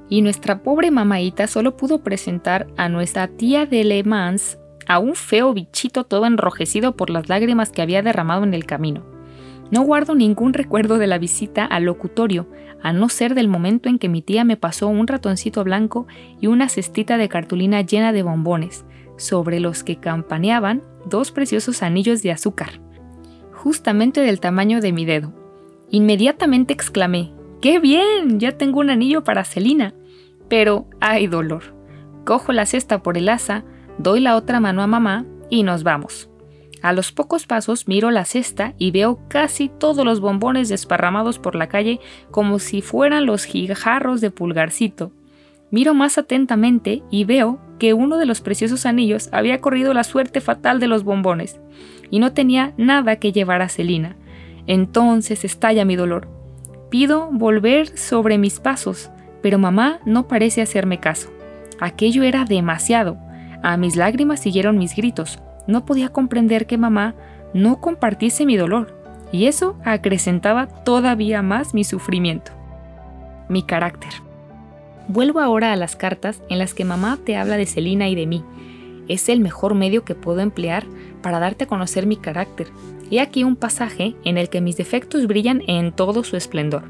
Y 0.10 0.22
nuestra 0.22 0.62
pobre 0.62 0.92
mamaita 0.92 1.48
solo 1.48 1.78
pudo 1.78 2.04
presentar 2.04 2.68
a 2.78 2.90
nuestra 2.90 3.28
tía 3.28 3.66
de 3.66 3.84
Le 3.84 4.04
Mans 4.04 4.60
a 4.88 5.00
un 5.00 5.16
feo 5.16 5.54
bichito 5.54 6.04
todo 6.04 6.26
enrojecido 6.26 6.96
por 6.96 7.10
las 7.10 7.30
lágrimas 7.30 7.72
que 7.72 7.82
había 7.82 8.02
derramado 8.02 8.44
en 8.44 8.54
el 8.54 8.66
camino. 8.66 9.04
No 9.72 9.82
guardo 9.82 10.14
ningún 10.14 10.54
recuerdo 10.54 10.98
de 10.98 11.08
la 11.08 11.18
visita 11.18 11.66
al 11.66 11.86
locutorio, 11.86 12.48
a 12.84 12.94
no 12.94 13.10
ser 13.10 13.34
del 13.34 13.48
momento 13.48 13.90
en 13.90 13.98
que 13.98 14.10
mi 14.10 14.22
tía 14.22 14.44
me 14.44 14.58
pasó 14.58 14.88
un 14.88 15.08
ratoncito 15.08 15.64
blanco 15.64 16.06
y 16.40 16.48
una 16.48 16.70
cestita 16.70 17.18
de 17.18 17.30
cartulina 17.30 17.82
llena 17.82 18.14
de 18.14 18.22
bombones, 18.22 18.86
sobre 19.18 19.60
los 19.60 19.84
que 19.84 20.00
campaneaban 20.00 20.84
dos 21.08 21.32
preciosos 21.32 21.82
anillos 21.82 22.22
de 22.22 22.32
azúcar, 22.32 22.80
justamente 23.54 24.22
del 24.22 24.40
tamaño 24.40 24.82
de 24.82 24.92
mi 24.92 25.06
dedo. 25.06 25.45
Inmediatamente 25.92 26.74
exclamé, 26.74 27.32
¡Qué 27.62 27.80
bien! 27.80 28.40
Ya 28.40 28.52
tengo 28.52 28.80
un 28.80 28.90
anillo 28.90 29.24
para 29.24 29.44
Celina. 29.44 29.94
Pero 30.50 30.88
hay 31.02 31.28
dolor. 31.28 31.76
Cojo 32.26 32.52
la 32.52 32.66
cesta 32.66 33.02
por 33.02 33.18
el 33.18 33.30
asa, 33.30 33.64
doy 33.98 34.20
la 34.20 34.36
otra 34.36 34.60
mano 34.60 34.82
a 34.84 34.88
mamá 34.88 35.26
y 35.50 35.64
nos 35.64 35.84
vamos. 35.84 36.30
A 36.82 36.94
los 36.94 37.12
pocos 37.12 37.48
pasos 37.48 37.88
miro 37.88 38.12
la 38.12 38.26
cesta 38.26 38.76
y 38.78 38.92
veo 38.92 39.20
casi 39.28 39.70
todos 39.70 40.06
los 40.06 40.20
bombones 40.20 40.70
desparramados 40.70 41.40
por 41.40 41.56
la 41.56 41.68
calle 41.68 42.00
como 42.30 42.60
si 42.60 42.82
fueran 42.82 43.26
los 43.26 43.46
gijarros 43.46 44.22
de 44.22 44.30
pulgarcito. 44.30 45.12
Miro 45.72 45.96
más 45.96 46.18
atentamente 46.20 47.02
y 47.10 47.24
veo 47.24 47.60
que 47.80 47.94
uno 47.94 48.18
de 48.18 48.28
los 48.28 48.42
preciosos 48.42 48.86
anillos 48.86 49.30
había 49.32 49.62
corrido 49.62 49.94
la 49.94 50.04
suerte 50.04 50.42
fatal 50.42 50.80
de 50.80 50.88
los 50.88 51.04
bombones 51.04 51.60
y 52.12 52.20
no 52.20 52.34
tenía 52.34 52.76
nada 52.78 53.16
que 53.16 53.32
llevar 53.32 53.64
a 53.64 53.70
Celina. 53.70 54.16
Entonces 54.68 55.46
estalla 55.46 55.86
mi 55.86 55.96
dolor. 55.96 56.28
Pido 56.90 57.30
volver 57.32 57.98
sobre 57.98 58.38
mis 58.38 58.60
pasos, 58.60 59.12
pero 59.42 59.60
mamá 59.60 60.00
no 60.06 60.28
parece 60.28 60.62
hacerme 60.62 61.00
caso. 61.00 61.30
Aquello 61.80 62.24
era 62.24 62.46
demasiado. 62.46 63.18
A 63.64 63.78
mis 63.78 63.96
lágrimas 63.96 64.40
siguieron 64.40 64.78
mis 64.78 64.96
gritos. 64.96 65.40
No 65.68 65.86
podía 65.86 66.10
comprender 66.10 66.68
que 66.68 66.78
mamá 66.78 67.16
no 67.54 67.82
compartiese 67.82 68.46
mi 68.46 68.58
dolor, 68.58 68.96
y 69.32 69.48
eso 69.48 69.78
acrecentaba 69.84 70.68
todavía 70.68 71.42
más 71.42 71.74
mi 71.74 71.84
sufrimiento. 71.84 72.52
Mi 73.50 73.64
carácter. 73.64 74.12
Vuelvo 75.08 75.40
ahora 75.40 75.72
a 75.72 75.76
las 75.76 75.96
cartas 75.96 76.42
en 76.50 76.58
las 76.58 76.74
que 76.74 76.86
mamá 76.86 77.20
te 77.24 77.38
habla 77.38 77.58
de 77.58 77.66
Celina 77.66 78.08
y 78.08 78.16
de 78.16 78.26
mí. 78.26 78.44
Es 79.08 79.30
el 79.30 79.40
mejor 79.40 79.76
medio 79.76 80.04
que 80.04 80.16
puedo 80.16 80.40
emplear 80.40 80.86
para 81.26 81.40
darte 81.40 81.64
a 81.64 81.68
conocer 81.68 82.06
mi 82.06 82.18
carácter. 82.18 82.68
He 83.10 83.20
aquí 83.20 83.44
un 83.44 83.56
pasaje 83.56 84.16
en 84.26 84.38
el 84.38 84.48
que 84.48 84.62
mis 84.62 84.78
defectos 84.78 85.26
brillan 85.26 85.64
en 85.66 85.92
todo 85.92 86.24
su 86.24 86.38
esplendor. 86.38 86.84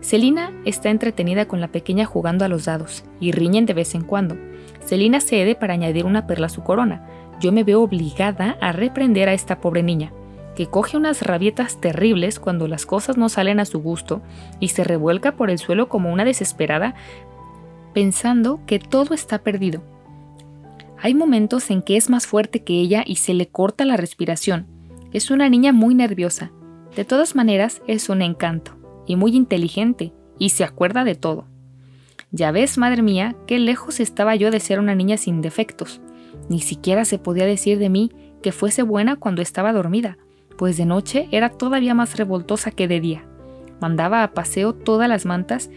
Celina 0.00 0.52
está 0.64 0.88
entretenida 0.88 1.44
con 1.44 1.60
la 1.60 1.68
pequeña 1.68 2.06
jugando 2.06 2.46
a 2.46 2.48
los 2.48 2.64
dados 2.64 3.04
y 3.20 3.32
riñen 3.32 3.66
de 3.66 3.74
vez 3.74 3.94
en 3.94 4.04
cuando. 4.04 4.38
Celina 4.86 5.20
cede 5.20 5.54
para 5.54 5.74
añadir 5.74 6.06
una 6.06 6.26
perla 6.26 6.46
a 6.46 6.48
su 6.48 6.62
corona. 6.62 7.06
Yo 7.42 7.52
me 7.52 7.62
veo 7.62 7.82
obligada 7.82 8.56
a 8.62 8.72
reprender 8.72 9.28
a 9.28 9.34
esta 9.34 9.60
pobre 9.60 9.82
niña, 9.82 10.12
que 10.56 10.68
coge 10.68 10.96
unas 10.96 11.20
rabietas 11.20 11.78
terribles 11.78 12.40
cuando 12.40 12.68
las 12.68 12.86
cosas 12.86 13.18
no 13.18 13.28
salen 13.28 13.60
a 13.60 13.66
su 13.66 13.82
gusto 13.82 14.22
y 14.60 14.68
se 14.68 14.82
revuelca 14.82 15.32
por 15.32 15.50
el 15.50 15.58
suelo 15.58 15.90
como 15.90 16.10
una 16.10 16.24
desesperada, 16.24 16.94
pensando 17.92 18.60
que 18.64 18.78
todo 18.78 19.12
está 19.12 19.40
perdido. 19.40 19.82
Hay 21.04 21.14
momentos 21.14 21.68
en 21.72 21.82
que 21.82 21.96
es 21.96 22.08
más 22.08 22.28
fuerte 22.28 22.62
que 22.62 22.74
ella 22.74 23.02
y 23.04 23.16
se 23.16 23.34
le 23.34 23.48
corta 23.48 23.84
la 23.84 23.96
respiración. 23.96 24.68
Es 25.12 25.32
una 25.32 25.48
niña 25.48 25.72
muy 25.72 25.96
nerviosa. 25.96 26.52
De 26.94 27.04
todas 27.04 27.34
maneras, 27.34 27.82
es 27.88 28.08
un 28.08 28.22
encanto 28.22 28.76
y 29.04 29.16
muy 29.16 29.34
inteligente 29.34 30.12
y 30.38 30.50
se 30.50 30.62
acuerda 30.62 31.02
de 31.02 31.16
todo. 31.16 31.48
Ya 32.30 32.52
ves, 32.52 32.78
madre 32.78 33.02
mía, 33.02 33.34
qué 33.48 33.58
lejos 33.58 33.98
estaba 33.98 34.36
yo 34.36 34.52
de 34.52 34.60
ser 34.60 34.78
una 34.78 34.94
niña 34.94 35.16
sin 35.16 35.42
defectos. 35.42 36.00
Ni 36.48 36.60
siquiera 36.60 37.04
se 37.04 37.18
podía 37.18 37.46
decir 37.46 37.80
de 37.80 37.88
mí 37.88 38.12
que 38.40 38.52
fuese 38.52 38.84
buena 38.84 39.16
cuando 39.16 39.42
estaba 39.42 39.72
dormida, 39.72 40.18
pues 40.56 40.76
de 40.76 40.86
noche 40.86 41.28
era 41.32 41.48
todavía 41.48 41.94
más 41.94 42.16
revoltosa 42.16 42.70
que 42.70 42.86
de 42.86 43.00
día. 43.00 43.26
Mandaba 43.80 44.22
a 44.22 44.34
paseo 44.34 44.72
todas 44.72 45.08
las 45.08 45.26
mantas 45.26 45.68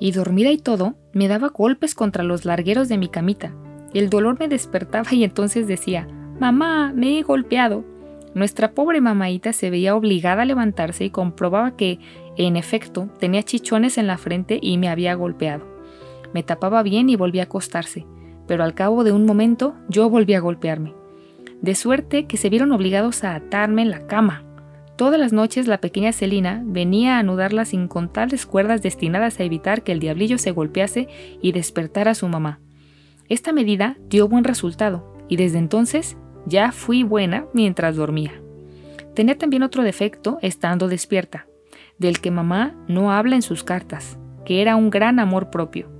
y 0.00 0.12
dormida 0.12 0.50
y 0.50 0.56
todo, 0.56 0.94
me 1.12 1.28
daba 1.28 1.48
golpes 1.48 1.94
contra 1.94 2.24
los 2.24 2.46
largueros 2.46 2.88
de 2.88 2.96
mi 2.96 3.08
camita. 3.08 3.54
El 3.94 4.08
dolor 4.08 4.38
me 4.38 4.48
despertaba 4.48 5.12
y 5.12 5.24
entonces 5.24 5.66
decía, 5.66 6.08
Mamá, 6.40 6.92
me 6.94 7.18
he 7.18 7.22
golpeado. 7.22 7.84
Nuestra 8.34 8.72
pobre 8.72 9.00
mamaita 9.00 9.52
se 9.52 9.70
veía 9.70 9.94
obligada 9.94 10.42
a 10.42 10.46
levantarse 10.46 11.04
y 11.04 11.10
comprobaba 11.10 11.76
que, 11.76 11.98
en 12.36 12.56
efecto, 12.56 13.10
tenía 13.20 13.42
chichones 13.42 13.98
en 13.98 14.06
la 14.06 14.16
frente 14.16 14.58
y 14.60 14.78
me 14.78 14.88
había 14.88 15.14
golpeado. 15.14 15.66
Me 16.32 16.42
tapaba 16.42 16.82
bien 16.82 17.10
y 17.10 17.16
volví 17.16 17.40
a 17.40 17.44
acostarse, 17.44 18.06
pero 18.46 18.64
al 18.64 18.74
cabo 18.74 19.04
de 19.04 19.12
un 19.12 19.26
momento 19.26 19.74
yo 19.88 20.08
volví 20.08 20.32
a 20.32 20.40
golpearme. 20.40 20.94
De 21.60 21.74
suerte 21.74 22.26
que 22.26 22.38
se 22.38 22.48
vieron 22.48 22.72
obligados 22.72 23.22
a 23.22 23.34
atarme 23.34 23.82
en 23.82 23.90
la 23.90 24.06
cama. 24.06 24.42
Todas 24.96 25.20
las 25.20 25.32
noches 25.32 25.66
la 25.66 25.78
pequeña 25.78 26.12
Celina 26.12 26.62
venía 26.64 27.16
a 27.16 27.18
anudar 27.18 27.52
las 27.52 27.74
incontables 27.74 28.46
cuerdas 28.46 28.82
destinadas 28.82 29.38
a 29.38 29.44
evitar 29.44 29.82
que 29.82 29.92
el 29.92 30.00
diablillo 30.00 30.38
se 30.38 30.50
golpease 30.50 31.08
y 31.42 31.52
despertara 31.52 32.12
a 32.12 32.14
su 32.14 32.28
mamá. 32.28 32.60
Esta 33.28 33.52
medida 33.52 33.96
dio 34.08 34.28
buen 34.28 34.44
resultado, 34.44 35.16
y 35.28 35.36
desde 35.36 35.58
entonces 35.58 36.16
ya 36.46 36.72
fui 36.72 37.02
buena 37.02 37.46
mientras 37.52 37.96
dormía. 37.96 38.32
Tenía 39.14 39.38
también 39.38 39.62
otro 39.62 39.82
defecto 39.82 40.38
estando 40.42 40.88
despierta, 40.88 41.46
del 41.98 42.20
que 42.20 42.30
mamá 42.30 42.74
no 42.88 43.12
habla 43.12 43.36
en 43.36 43.42
sus 43.42 43.64
cartas, 43.64 44.18
que 44.44 44.62
era 44.62 44.76
un 44.76 44.90
gran 44.90 45.18
amor 45.18 45.50
propio. 45.50 45.90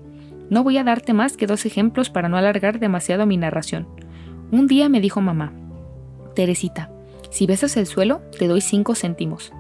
No 0.51 0.65
voy 0.65 0.79
a 0.79 0.85
darte 0.85 1.13
más 1.13 1.37
que 1.37 1.47
dos 1.47 1.65
ejemplos 1.65 2.11
para 2.11 2.29
no 2.29 2.37
alargar 2.37 2.79
demasiado 2.79 3.27
mi 3.27 3.37
narración. 3.37 3.87
Un 4.51 4.67
día 4.67 4.89
me 4.89 5.01
dijo 5.01 5.21
mamá, 5.21 5.53
Teresita, 6.35 6.91
si 7.31 7.47
besas 7.47 7.77
el 7.77 7.87
suelo, 7.87 8.21
te 8.39 8.49
doy 8.49 8.61
cinco 8.61 8.95
céntimos. 8.95 9.53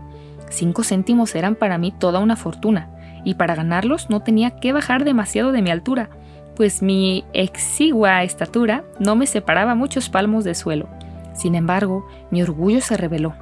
Cinco 0.51 0.83
céntimos 0.83 1.35
eran 1.35 1.55
para 1.55 1.79
mí 1.79 1.94
toda 1.98 2.18
una 2.18 2.37
fortuna, 2.37 2.90
y 3.25 3.35
para 3.35 3.55
ganarlos 3.55 4.11
no 4.11 4.20
tenía 4.20 4.57
que 4.57 4.72
bajar 4.72 5.05
demasiado 5.05 5.53
de 5.53 5.62
mi 5.62 5.70
altura, 5.70 6.11
pues 6.56 6.82
mi 6.82 7.24
exigua 7.32 8.22
estatura 8.22 8.84
no 8.98 9.16
me 9.16 9.26
separaba 9.26 9.74
muchos 9.74 10.08
palmos 10.08 10.44
de 10.44 10.54
suelo. 10.54 10.88
Sin 11.34 11.54
embargo, 11.54 12.06
mi 12.30 12.42
orgullo 12.42 12.80
se 12.80 12.96
reveló. 12.96 13.34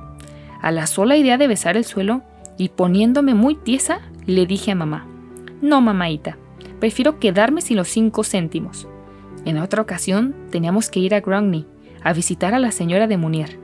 A 0.62 0.70
la 0.70 0.86
sola 0.86 1.16
idea 1.16 1.38
de 1.38 1.48
besar 1.48 1.76
el 1.76 1.84
suelo, 1.84 2.22
y 2.56 2.68
poniéndome 2.68 3.34
muy 3.34 3.54
tiesa, 3.54 4.00
le 4.26 4.46
dije 4.46 4.72
a 4.72 4.74
mamá, 4.74 5.06
No, 5.62 5.80
mamaita, 5.80 6.36
prefiero 6.78 7.18
quedarme 7.18 7.62
sin 7.62 7.78
los 7.78 7.88
cinco 7.88 8.22
céntimos. 8.22 8.86
En 9.44 9.58
otra 9.58 9.80
ocasión 9.80 10.34
teníamos 10.50 10.90
que 10.90 11.00
ir 11.00 11.14
a 11.14 11.20
Grogney 11.20 11.66
a 12.02 12.12
visitar 12.12 12.54
a 12.54 12.58
la 12.58 12.70
señora 12.70 13.06
de 13.06 13.16
Munier. 13.16 13.58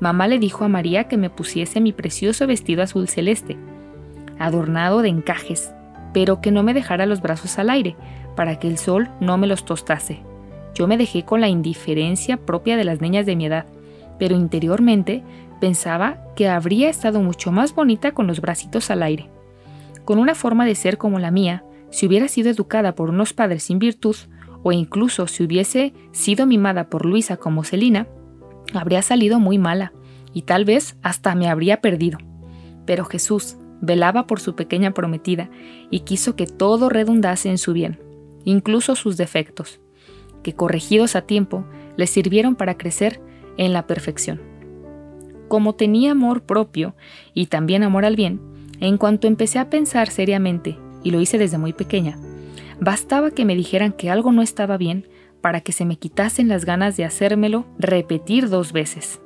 Mamá 0.00 0.28
le 0.28 0.38
dijo 0.38 0.64
a 0.64 0.68
María 0.68 1.04
que 1.04 1.16
me 1.16 1.30
pusiese 1.30 1.80
mi 1.80 1.92
precioso 1.92 2.46
vestido 2.46 2.82
azul 2.82 3.08
celeste, 3.08 3.56
adornado 4.38 5.00
de 5.00 5.08
encajes, 5.08 5.72
pero 6.12 6.40
que 6.40 6.50
no 6.50 6.62
me 6.62 6.74
dejara 6.74 7.06
los 7.06 7.22
brazos 7.22 7.58
al 7.58 7.70
aire, 7.70 7.96
para 8.34 8.58
que 8.58 8.68
el 8.68 8.78
sol 8.78 9.08
no 9.20 9.38
me 9.38 9.46
los 9.46 9.64
tostase. 9.64 10.22
Yo 10.74 10.86
me 10.86 10.96
dejé 10.96 11.24
con 11.24 11.40
la 11.40 11.48
indiferencia 11.48 12.36
propia 12.36 12.76
de 12.76 12.84
las 12.84 13.00
niñas 13.00 13.26
de 13.26 13.36
mi 13.36 13.46
edad, 13.46 13.66
pero 14.18 14.34
interiormente 14.34 15.22
pensaba 15.60 16.18
que 16.34 16.48
habría 16.48 16.88
estado 16.88 17.20
mucho 17.20 17.52
más 17.52 17.74
bonita 17.74 18.12
con 18.12 18.26
los 18.26 18.40
bracitos 18.40 18.90
al 18.90 19.02
aire. 19.02 19.28
Con 20.04 20.18
una 20.18 20.34
forma 20.34 20.64
de 20.64 20.74
ser 20.74 20.98
como 20.98 21.18
la 21.18 21.30
mía, 21.30 21.64
si 21.90 22.06
hubiera 22.06 22.28
sido 22.28 22.50
educada 22.50 22.94
por 22.94 23.10
unos 23.10 23.32
padres 23.32 23.64
sin 23.64 23.78
virtud, 23.78 24.16
o 24.62 24.72
incluso 24.72 25.26
si 25.26 25.44
hubiese 25.44 25.92
sido 26.12 26.46
mimada 26.46 26.88
por 26.88 27.04
Luisa 27.04 27.36
como 27.36 27.64
Celina, 27.64 28.06
habría 28.74 29.02
salido 29.02 29.40
muy 29.40 29.58
mala, 29.58 29.92
y 30.32 30.42
tal 30.42 30.64
vez 30.64 30.96
hasta 31.02 31.34
me 31.34 31.48
habría 31.48 31.80
perdido. 31.80 32.18
Pero 32.86 33.04
Jesús 33.04 33.56
velaba 33.80 34.26
por 34.26 34.40
su 34.40 34.54
pequeña 34.54 34.94
prometida 34.94 35.50
y 35.90 36.00
quiso 36.00 36.36
que 36.36 36.46
todo 36.46 36.88
redundase 36.88 37.50
en 37.50 37.58
su 37.58 37.72
bien 37.72 37.98
incluso 38.44 38.96
sus 38.96 39.16
defectos, 39.16 39.80
que 40.42 40.54
corregidos 40.54 41.16
a 41.16 41.22
tiempo 41.22 41.64
le 41.96 42.06
sirvieron 42.06 42.56
para 42.56 42.76
crecer 42.76 43.20
en 43.56 43.72
la 43.72 43.86
perfección. 43.86 44.40
Como 45.48 45.74
tenía 45.74 46.12
amor 46.12 46.42
propio 46.42 46.94
y 47.34 47.46
también 47.46 47.82
amor 47.82 48.04
al 48.04 48.16
bien, 48.16 48.40
en 48.80 48.98
cuanto 48.98 49.26
empecé 49.26 49.58
a 49.58 49.70
pensar 49.70 50.08
seriamente, 50.08 50.78
y 51.04 51.10
lo 51.10 51.20
hice 51.20 51.38
desde 51.38 51.58
muy 51.58 51.72
pequeña, 51.72 52.18
bastaba 52.80 53.30
que 53.30 53.44
me 53.44 53.54
dijeran 53.54 53.92
que 53.92 54.10
algo 54.10 54.32
no 54.32 54.42
estaba 54.42 54.76
bien 54.76 55.06
para 55.40 55.60
que 55.60 55.72
se 55.72 55.84
me 55.84 55.96
quitasen 55.96 56.48
las 56.48 56.64
ganas 56.64 56.96
de 56.96 57.04
hacérmelo 57.04 57.66
repetir 57.78 58.48
dos 58.48 58.72
veces. 58.72 59.20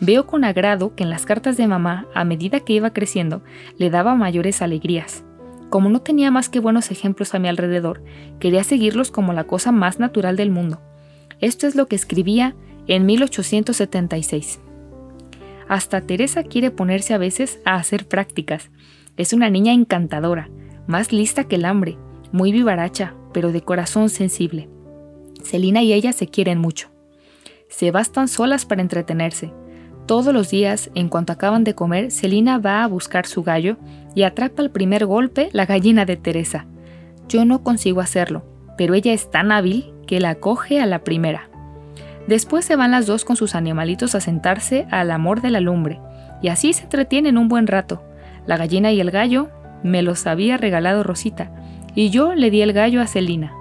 Veo 0.00 0.26
con 0.26 0.44
agrado 0.44 0.94
que 0.94 1.02
en 1.02 1.10
las 1.10 1.24
cartas 1.24 1.56
de 1.56 1.66
mamá, 1.66 2.06
a 2.14 2.24
medida 2.24 2.60
que 2.60 2.74
iba 2.74 2.92
creciendo, 2.92 3.42
le 3.78 3.90
daba 3.90 4.14
mayores 4.14 4.60
alegrías, 4.60 5.24
como 5.70 5.88
no 5.88 6.00
tenía 6.00 6.30
más 6.30 6.48
que 6.48 6.60
buenos 6.60 6.90
ejemplos 6.90 7.34
a 7.34 7.38
mi 7.38 7.48
alrededor, 7.48 8.02
quería 8.38 8.64
seguirlos 8.64 9.10
como 9.10 9.32
la 9.32 9.44
cosa 9.44 9.72
más 9.72 9.98
natural 9.98 10.36
del 10.36 10.50
mundo. 10.50 10.80
Esto 11.40 11.66
es 11.66 11.74
lo 11.74 11.86
que 11.86 11.96
escribía 11.96 12.54
en 12.86 13.04
1876. 13.06 14.60
Hasta 15.68 16.00
Teresa 16.00 16.44
quiere 16.44 16.70
ponerse 16.70 17.14
a 17.14 17.18
veces 17.18 17.60
a 17.64 17.74
hacer 17.74 18.06
prácticas. 18.06 18.70
Es 19.16 19.32
una 19.32 19.50
niña 19.50 19.72
encantadora, 19.72 20.48
más 20.86 21.12
lista 21.12 21.44
que 21.44 21.56
el 21.56 21.64
hambre, 21.64 21.98
muy 22.32 22.52
vivaracha, 22.52 23.14
pero 23.32 23.50
de 23.50 23.62
corazón 23.62 24.08
sensible. 24.08 24.68
Celina 25.42 25.82
y 25.82 25.92
ella 25.92 26.12
se 26.12 26.28
quieren 26.28 26.58
mucho. 26.58 26.88
Se 27.68 27.90
bastan 27.90 28.28
solas 28.28 28.64
para 28.64 28.82
entretenerse. 28.82 29.52
Todos 30.06 30.32
los 30.32 30.50
días, 30.50 30.90
en 30.94 31.08
cuanto 31.08 31.32
acaban 31.32 31.64
de 31.64 31.74
comer, 31.74 32.12
Celina 32.12 32.58
va 32.58 32.84
a 32.84 32.86
buscar 32.86 33.26
su 33.26 33.42
gallo 33.42 33.76
y 34.16 34.24
atrapa 34.24 34.62
al 34.62 34.70
primer 34.70 35.06
golpe 35.06 35.50
la 35.52 35.66
gallina 35.66 36.04
de 36.06 36.16
Teresa. 36.16 36.66
Yo 37.28 37.44
no 37.44 37.62
consigo 37.62 38.00
hacerlo, 38.00 38.44
pero 38.76 38.94
ella 38.94 39.12
es 39.12 39.30
tan 39.30 39.52
hábil 39.52 39.92
que 40.06 40.18
la 40.18 40.36
coge 40.36 40.80
a 40.80 40.86
la 40.86 41.04
primera. 41.04 41.50
Después 42.26 42.64
se 42.64 42.76
van 42.76 42.90
las 42.90 43.06
dos 43.06 43.24
con 43.24 43.36
sus 43.36 43.54
animalitos 43.54 44.14
a 44.14 44.20
sentarse 44.20 44.86
al 44.90 45.10
amor 45.10 45.42
de 45.42 45.50
la 45.50 45.60
lumbre, 45.60 46.00
y 46.42 46.48
así 46.48 46.72
se 46.72 46.84
entretienen 46.84 47.36
un 47.36 47.48
buen 47.48 47.66
rato. 47.66 48.02
La 48.46 48.56
gallina 48.56 48.90
y 48.90 49.00
el 49.00 49.10
gallo 49.10 49.50
me 49.82 50.02
los 50.02 50.26
había 50.26 50.56
regalado 50.56 51.02
Rosita, 51.02 51.52
y 51.94 52.08
yo 52.08 52.34
le 52.34 52.50
di 52.50 52.62
el 52.62 52.72
gallo 52.72 53.02
a 53.02 53.06
Celina. 53.06 53.52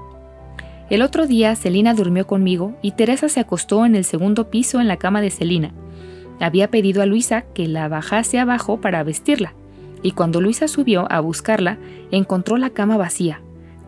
El 0.89 1.01
otro 1.01 1.27
día 1.27 1.55
Celina 1.55 1.93
durmió 1.93 2.27
conmigo 2.27 2.77
y 2.81 2.91
Teresa 2.91 3.27
se 3.27 3.41
acostó 3.41 3.85
en 3.85 3.95
el 3.95 4.05
segundo 4.05 4.49
piso 4.49 4.79
en 4.79 4.87
la 4.87 4.97
cama 4.97 5.19
de 5.19 5.31
Celina. 5.31 5.73
Había 6.39 6.69
pedido 6.69 7.01
a 7.01 7.05
Luisa 7.05 7.43
que 7.53 7.67
la 7.67 7.87
bajase 7.89 8.39
abajo 8.39 8.79
para 8.79 9.03
vestirla, 9.03 9.53
y 10.05 10.11
cuando 10.11 10.39
Luisa 10.39 10.67
subió 10.67 11.11
a 11.11 11.19
buscarla, 11.19 11.79
encontró 12.11 12.57
la 12.57 12.69
cama 12.69 12.95
vacía. 12.95 13.41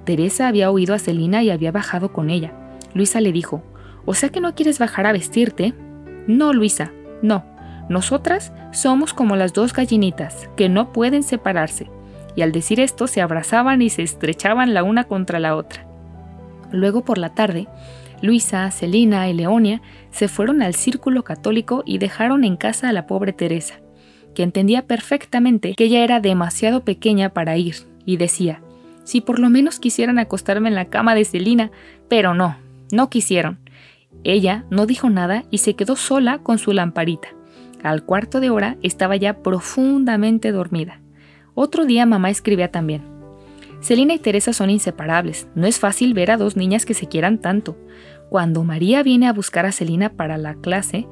Teresa 0.04 0.48
había 0.48 0.72
oído 0.72 0.96
a 0.96 0.98
Celina 1.00 1.44
y 1.44 1.52
había 1.52 1.72
bajado 1.72 2.12
con 2.12 2.32
ella. 2.32 2.54
Luisa 2.96 3.22
le 3.22 3.32
dijo, 3.32 3.62
¿O 4.04 4.16
sea 4.16 4.30
que 4.30 4.42
no 4.42 4.56
quieres 4.56 4.80
bajar 4.80 5.06
a 5.06 5.12
vestirte? 5.12 5.76
No, 6.26 6.54
Luisa, 6.54 6.92
no. 7.22 7.46
Nosotras 7.88 8.52
somos 8.72 9.14
como 9.14 9.36
las 9.36 9.54
dos 9.54 9.74
gallinitas, 9.74 10.50
que 10.58 10.70
no 10.70 10.92
pueden 10.92 11.22
separarse. 11.22 11.88
Y 12.36 12.42
al 12.42 12.52
decir 12.52 12.80
esto 12.80 13.06
se 13.06 13.22
abrazaban 13.22 13.84
y 13.84 13.92
se 13.92 14.02
estrechaban 14.02 14.74
la 14.74 14.82
una 14.82 15.04
contra 15.04 15.40
la 15.40 15.56
otra. 15.56 15.86
Luego 16.72 17.06
por 17.06 17.20
la 17.20 17.36
tarde, 17.36 17.68
Luisa, 18.24 18.72
Celina 18.72 19.30
y 19.30 19.36
Leonia 19.36 19.84
se 20.10 20.30
fueron 20.30 20.64
al 20.64 20.74
círculo 20.74 21.24
católico 21.24 21.84
y 21.86 22.00
dejaron 22.00 22.44
en 22.44 22.58
casa 22.58 22.90
a 22.90 22.92
la 22.92 23.06
pobre 23.06 23.34
Teresa, 23.34 23.82
que 24.38 24.44
entendía 24.44 24.86
perfectamente 24.86 25.74
que 25.76 25.86
ella 25.86 26.04
era 26.04 26.20
demasiado 26.20 26.82
pequeña 26.82 27.30
para 27.30 27.58
ir, 27.58 27.74
y 28.06 28.18
decía, 28.18 28.62
si 29.04 29.20
por 29.20 29.40
lo 29.40 29.50
menos 29.50 29.80
quisieran 29.80 30.20
acostarme 30.20 30.70
en 30.70 30.76
la 30.76 30.86
cama 30.86 31.16
de 31.16 31.26
Celina, 31.26 31.72
pero 32.08 32.36
no, 32.36 32.56
no 32.92 33.10
quisieron. 33.10 33.58
Ella 34.24 34.64
no 34.70 34.86
dijo 34.86 35.10
nada 35.10 35.46
y 35.50 35.58
se 35.58 35.74
quedó 35.74 35.96
sola 35.96 36.38
con 36.38 36.60
su 36.60 36.72
lamparita. 36.72 37.30
Al 37.82 38.04
cuarto 38.04 38.40
de 38.40 38.52
hora 38.52 38.78
estaba 38.84 39.16
ya 39.16 39.42
profundamente 39.42 40.52
dormida. 40.52 41.02
Otro 41.56 41.86
día 41.86 42.06
mamá 42.06 42.30
escribía 42.30 42.70
también. 42.70 43.02
Celina 43.82 44.14
y 44.14 44.20
Teresa 44.20 44.54
son 44.54 44.70
inseparables. 44.70 45.48
No 45.56 45.66
es 45.66 45.80
fácil 45.80 46.14
ver 46.14 46.30
a 46.30 46.38
dos 46.38 46.56
niñas 46.56 46.86
que 46.86 46.94
se 46.94 47.08
quieran 47.08 47.40
tanto. 47.40 47.76
Cuando 48.30 48.64
María 48.64 49.02
viene 49.02 49.28
a 49.28 49.34
buscar 49.34 49.66
a 49.66 49.72
Celina 49.72 50.10
para 50.10 50.38
la 50.38 50.54
clase, 50.54 51.08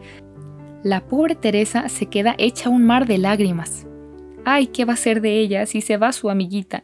la 0.86 1.08
pobre 1.08 1.34
Teresa 1.34 1.90
se 1.90 2.06
queda 2.06 2.36
hecha 2.38 2.70
un 2.70 2.86
mar 2.86 3.08
de 3.08 3.18
lágrimas. 3.18 3.88
Ay, 4.46 4.68
¿qué 4.68 4.86
va 4.86 4.94
a 4.94 4.98
ser 4.98 5.20
de 5.20 5.40
ella 5.40 5.66
si 5.66 5.82
se 5.82 5.98
va 5.98 6.12
su 6.12 6.30
amiguita? 6.30 6.84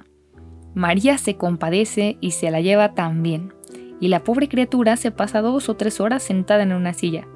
María 0.73 1.19
se 1.19 1.35
compadece 1.35 2.17
y 2.19 2.31
se 2.31 2.49
la 2.49 2.61
lleva 2.61 2.95
también 2.95 3.53
y 3.99 4.07
la 4.07 4.23
pobre 4.23 4.49
criatura 4.49 4.97
se 4.97 5.11
pasa 5.11 5.41
dos 5.41 5.69
o 5.69 5.75
tres 5.75 6.01
horas 6.01 6.23
sentada 6.23 6.63
en 6.63 6.73
una 6.73 6.93
silla. 6.93 7.27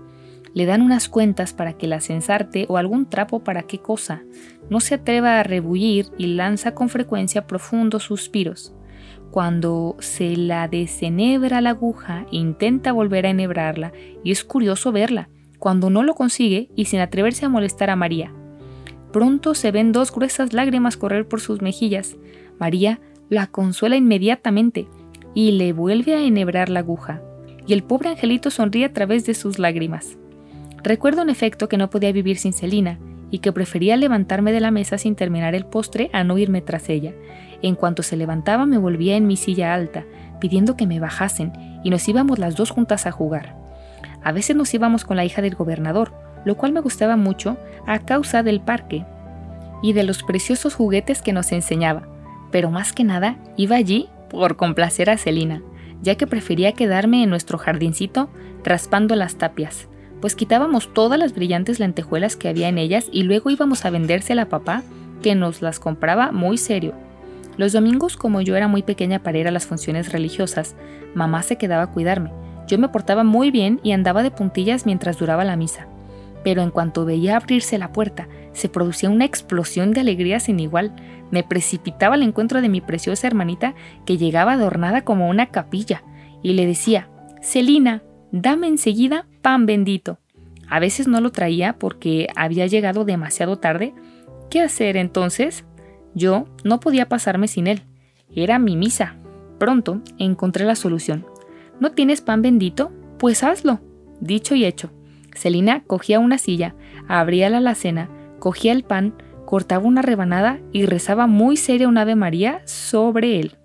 Le 0.56 0.66
dan 0.66 0.82
unas 0.82 1.08
cuentas 1.08 1.54
para 1.54 1.74
que 1.74 1.86
la 1.86 2.02
censarte 2.02 2.66
o 2.68 2.78
algún 2.78 3.08
trapo 3.08 3.44
para 3.44 3.62
qué 3.62 3.78
cosa. 3.78 4.24
No 4.72 4.80
se 4.80 4.96
atreva 4.96 5.40
a 5.40 5.44
rebullir 5.44 6.08
y 6.18 6.26
lanza 6.34 6.74
con 6.74 6.90
frecuencia 6.90 7.46
profundos 7.46 8.06
suspiros. 8.06 8.74
Cuando 9.30 9.98
se 10.00 10.36
la 10.36 10.68
desenhebra 10.68 11.62
la 11.62 11.72
aguja, 11.72 12.26
intenta 12.32 12.92
volver 12.92 13.28
a 13.28 13.30
enhebrarla 13.30 13.94
y 14.24 14.32
es 14.32 14.44
curioso 14.44 14.92
verla, 14.92 15.30
cuando 15.66 15.90
no 15.90 16.04
lo 16.04 16.14
consigue 16.14 16.70
y 16.76 16.86
sin 16.86 17.00
atreverse 17.00 17.44
a 17.44 17.50
molestar 17.50 17.90
a 17.90 17.96
María. 17.96 18.32
Pronto 19.12 19.56
se 19.56 19.72
ven 19.72 19.94
dos 19.94 20.12
gruesas 20.12 20.54
lágrimas 20.54 20.96
correr 20.96 21.28
por 21.28 21.42
sus 21.42 21.64
mejillas. 21.64 22.18
María 22.60 23.00
la 23.32 23.48
consuela 23.48 23.96
inmediatamente 23.96 24.88
y 25.34 25.54
le 25.54 25.74
vuelve 25.74 26.14
a 26.14 26.22
enhebrar 26.22 26.70
la 26.70 26.82
aguja, 26.82 27.24
y 27.66 27.74
el 27.74 27.82
pobre 27.82 28.10
angelito 28.10 28.52
sonríe 28.52 28.86
a 28.86 28.94
través 28.94 29.26
de 29.26 29.34
sus 29.34 29.58
lágrimas. 29.58 30.20
Recuerdo 30.84 31.24
en 31.24 31.32
efecto 31.32 31.68
que 31.68 31.78
no 31.78 31.90
podía 31.90 32.12
vivir 32.12 32.38
sin 32.38 32.54
Celina, 32.54 33.00
y 33.32 33.40
que 33.40 33.52
prefería 33.52 33.98
levantarme 33.98 34.52
de 34.52 34.60
la 34.60 34.70
mesa 34.70 35.00
sin 35.00 35.16
terminar 35.16 35.56
el 35.56 35.66
postre 35.66 36.12
a 36.14 36.24
no 36.24 36.38
irme 36.38 36.62
tras 36.62 36.90
ella. 36.90 37.16
En 37.64 37.74
cuanto 37.74 38.04
se 38.04 38.18
levantaba 38.18 38.68
me 38.68 38.78
volvía 38.78 39.18
en 39.18 39.26
mi 39.26 39.36
silla 39.36 39.74
alta, 39.74 40.06
pidiendo 40.40 40.78
que 40.78 40.86
me 40.86 41.00
bajasen, 41.00 41.54
y 41.84 41.90
nos 41.90 42.08
íbamos 42.08 42.38
las 42.38 42.56
dos 42.56 42.70
juntas 42.70 43.08
a 43.08 43.12
jugar. 43.12 43.65
A 44.26 44.32
veces 44.32 44.56
nos 44.56 44.74
íbamos 44.74 45.06
con 45.06 45.18
la 45.18 45.24
hija 45.24 45.44
del 45.44 45.54
gobernador, 45.54 46.12
lo 46.46 46.58
cual 46.58 46.72
me 46.72 46.82
gustaba 46.82 47.16
mucho 47.16 47.58
a 47.86 48.00
causa 48.00 48.42
del 48.42 48.60
parque 48.60 49.06
y 49.84 49.94
de 49.94 50.02
los 50.02 50.24
preciosos 50.24 50.74
juguetes 50.74 51.22
que 51.22 51.32
nos 51.32 51.52
enseñaba, 51.52 52.08
pero 52.52 52.72
más 52.72 52.92
que 52.92 53.04
nada 53.04 53.38
iba 53.56 53.76
allí 53.76 54.10
por 54.32 54.56
complacer 54.56 55.12
a 55.12 55.18
Celina, 55.18 55.62
ya 56.02 56.16
que 56.16 56.26
prefería 56.26 56.72
quedarme 56.72 57.22
en 57.22 57.30
nuestro 57.30 57.60
jardincito 57.60 58.30
raspando 58.64 59.16
las 59.16 59.36
tapias, 59.36 59.88
pues 60.22 60.36
quitábamos 60.36 60.92
todas 60.92 61.20
las 61.20 61.36
brillantes 61.36 61.80
lentejuelas 61.80 62.36
que 62.36 62.50
había 62.50 62.68
en 62.68 62.80
ellas 62.80 63.08
y 63.12 63.22
luego 63.22 63.52
íbamos 63.52 63.86
a 63.86 63.92
vendérsela 63.92 64.44
a 64.44 64.50
papá, 64.50 64.82
que 65.22 65.36
nos 65.36 65.62
las 65.62 65.80
compraba 65.80 66.32
muy 66.32 66.58
serio. 66.58 66.96
Los 67.58 67.74
domingos, 67.74 68.18
como 68.18 68.42
yo 68.42 68.56
era 68.56 68.68
muy 68.68 68.82
pequeña 68.82 69.20
para 69.20 69.38
ir 69.38 69.48
a 69.48 69.52
las 69.52 69.68
funciones 69.68 70.12
religiosas, 70.12 70.76
mamá 71.14 71.44
se 71.44 71.58
quedaba 71.58 71.84
a 71.84 71.92
cuidarme. 71.92 72.32
Yo 72.68 72.80
me 72.80 72.90
portaba 72.90 73.24
muy 73.24 73.52
bien 73.52 73.80
y 73.84 73.92
andaba 73.92 74.24
de 74.24 74.32
puntillas 74.32 74.86
mientras 74.86 75.18
duraba 75.18 75.44
la 75.44 75.56
misa. 75.56 75.88
Pero 76.44 76.62
en 76.62 76.72
cuanto 76.72 77.06
veía 77.06 77.38
abrirse 77.38 77.78
la 77.78 77.92
puerta, 77.92 78.28
se 78.54 78.70
producía 78.70 79.10
una 79.10 79.26
explosión 79.26 79.92
de 79.92 80.02
alegría 80.02 80.40
sin 80.40 80.60
igual, 80.60 80.94
me 81.32 81.44
precipitaba 81.44 82.16
al 82.16 82.24
encuentro 82.24 82.62
de 82.62 82.70
mi 82.70 82.82
preciosa 82.82 83.28
hermanita 83.28 83.74
que 84.06 84.18
llegaba 84.18 84.54
adornada 84.54 85.04
como 85.04 85.28
una 85.30 85.48
capilla 85.48 86.04
y 86.44 86.54
le 86.54 86.66
decía, 86.66 87.10
Celina, 87.42 88.04
dame 88.32 88.68
enseguida 88.68 89.26
pan 89.42 89.66
bendito. 89.66 90.20
A 90.68 90.80
veces 90.80 91.08
no 91.08 91.22
lo 91.22 91.32
traía 91.32 91.74
porque 91.74 92.28
había 92.36 92.68
llegado 92.68 93.06
demasiado 93.06 93.58
tarde. 93.58 93.94
¿Qué 94.50 94.62
hacer 94.62 94.98
entonces? 94.98 95.66
Yo 96.14 96.46
no 96.64 96.80
podía 96.80 97.10
pasarme 97.10 97.48
sin 97.48 97.68
él. 97.68 97.84
Era 98.36 98.60
mi 98.60 98.76
misa. 98.76 99.16
Pronto 99.60 100.02
encontré 100.18 100.66
la 100.66 100.76
solución. 100.76 101.26
¿No 101.80 101.92
tienes 101.92 102.22
pan 102.22 102.42
bendito? 102.42 102.92
Pues 103.18 103.44
hazlo. 103.44 103.80
Dicho 104.20 104.56
y 104.56 104.66
hecho. 104.66 104.92
Celina 105.36 105.84
cogía 105.84 106.20
una 106.20 106.38
silla, 106.38 106.76
abría 107.08 107.50
la 107.50 107.58
alacena, 107.58 108.10
cogía 108.40 108.72
el 108.72 108.84
pan, 108.84 109.14
cortaba 109.46 109.86
una 109.86 110.02
rebanada 110.02 110.60
y 110.72 110.86
rezaba 110.86 111.28
muy 111.28 111.58
seria 111.58 111.88
un 111.88 111.98
Ave 111.98 112.16
María 112.16 112.62
sobre 112.66 113.40
él. 113.40 113.58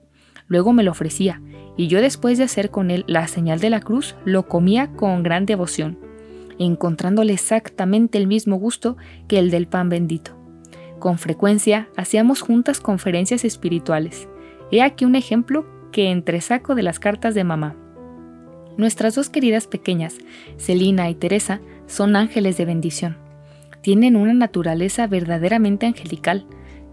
Luego 0.49 0.73
me 0.73 0.83
lo 0.83 0.91
ofrecía, 0.91 1.41
y 1.77 1.87
yo 1.87 2.01
después 2.01 2.39
de 2.39 2.45
hacer 2.45 2.71
con 2.71 2.91
él 2.91 3.05
la 3.07 3.29
señal 3.29 3.61
de 3.61 3.71
la 3.71 3.81
cruz, 3.81 4.17
lo 4.25 4.49
comía 4.49 4.89
con 4.93 5.23
gran 5.23 5.47
devoción, 5.47 5.99
encontrándole 6.59 7.33
exactamente 7.33 8.19
el 8.19 8.27
mismo 8.27 8.57
gusto 8.57 8.97
que 9.29 9.39
el 9.39 9.51
del 9.51 9.69
pan 9.69 9.89
bendito. 9.89 10.37
Con 10.99 11.19
frecuencia 11.19 11.89
hacíamos 11.97 12.43
juntas 12.43 12.81
conferencias 12.81 13.45
espirituales. 13.45 14.29
He 14.71 14.83
aquí 14.83 15.05
un 15.05 15.15
ejemplo 15.15 15.65
que 15.93 16.11
entresaco 16.11 16.75
de 16.75 16.83
las 16.83 16.99
cartas 16.99 17.35
de 17.35 17.45
mamá. 17.45 17.77
Nuestras 18.81 19.15
dos 19.15 19.29
queridas 19.29 19.69
pequeñas, 19.69 20.19
Celina 20.59 21.09
y 21.09 21.15
Teresa, 21.15 21.61
son 21.87 22.17
ángeles 22.17 22.57
de 22.57 22.65
bendición 22.65 23.31
tienen 23.83 24.17
una 24.17 24.35
naturaleza 24.35 25.07
verdaderamente 25.07 25.87
angelical. 25.87 26.47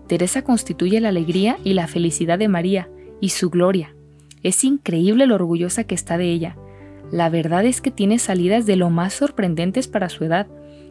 Teresa 0.08 0.44
constituye 0.44 1.02
la 1.02 1.10
alegría 1.10 1.58
y 1.64 1.74
la 1.74 1.88
felicidad 1.88 2.40
de 2.40 2.48
María 2.48 2.90
y 3.20 3.30
su 3.30 3.50
gloria. 3.50 3.94
Es 4.44 4.64
increíble 4.64 5.26
lo 5.26 5.36
orgullosa 5.36 5.84
que 5.84 5.96
está 5.96 6.18
de 6.18 6.32
ella. 6.32 6.56
La 7.12 7.30
verdad 7.30 7.66
es 7.66 7.82
que 7.82 7.92
tiene 7.92 8.20
salidas 8.20 8.66
de 8.66 8.76
lo 8.76 8.90
más 8.90 9.14
sorprendentes 9.14 9.88
para 9.88 10.10
su 10.10 10.24
edad 10.24 10.48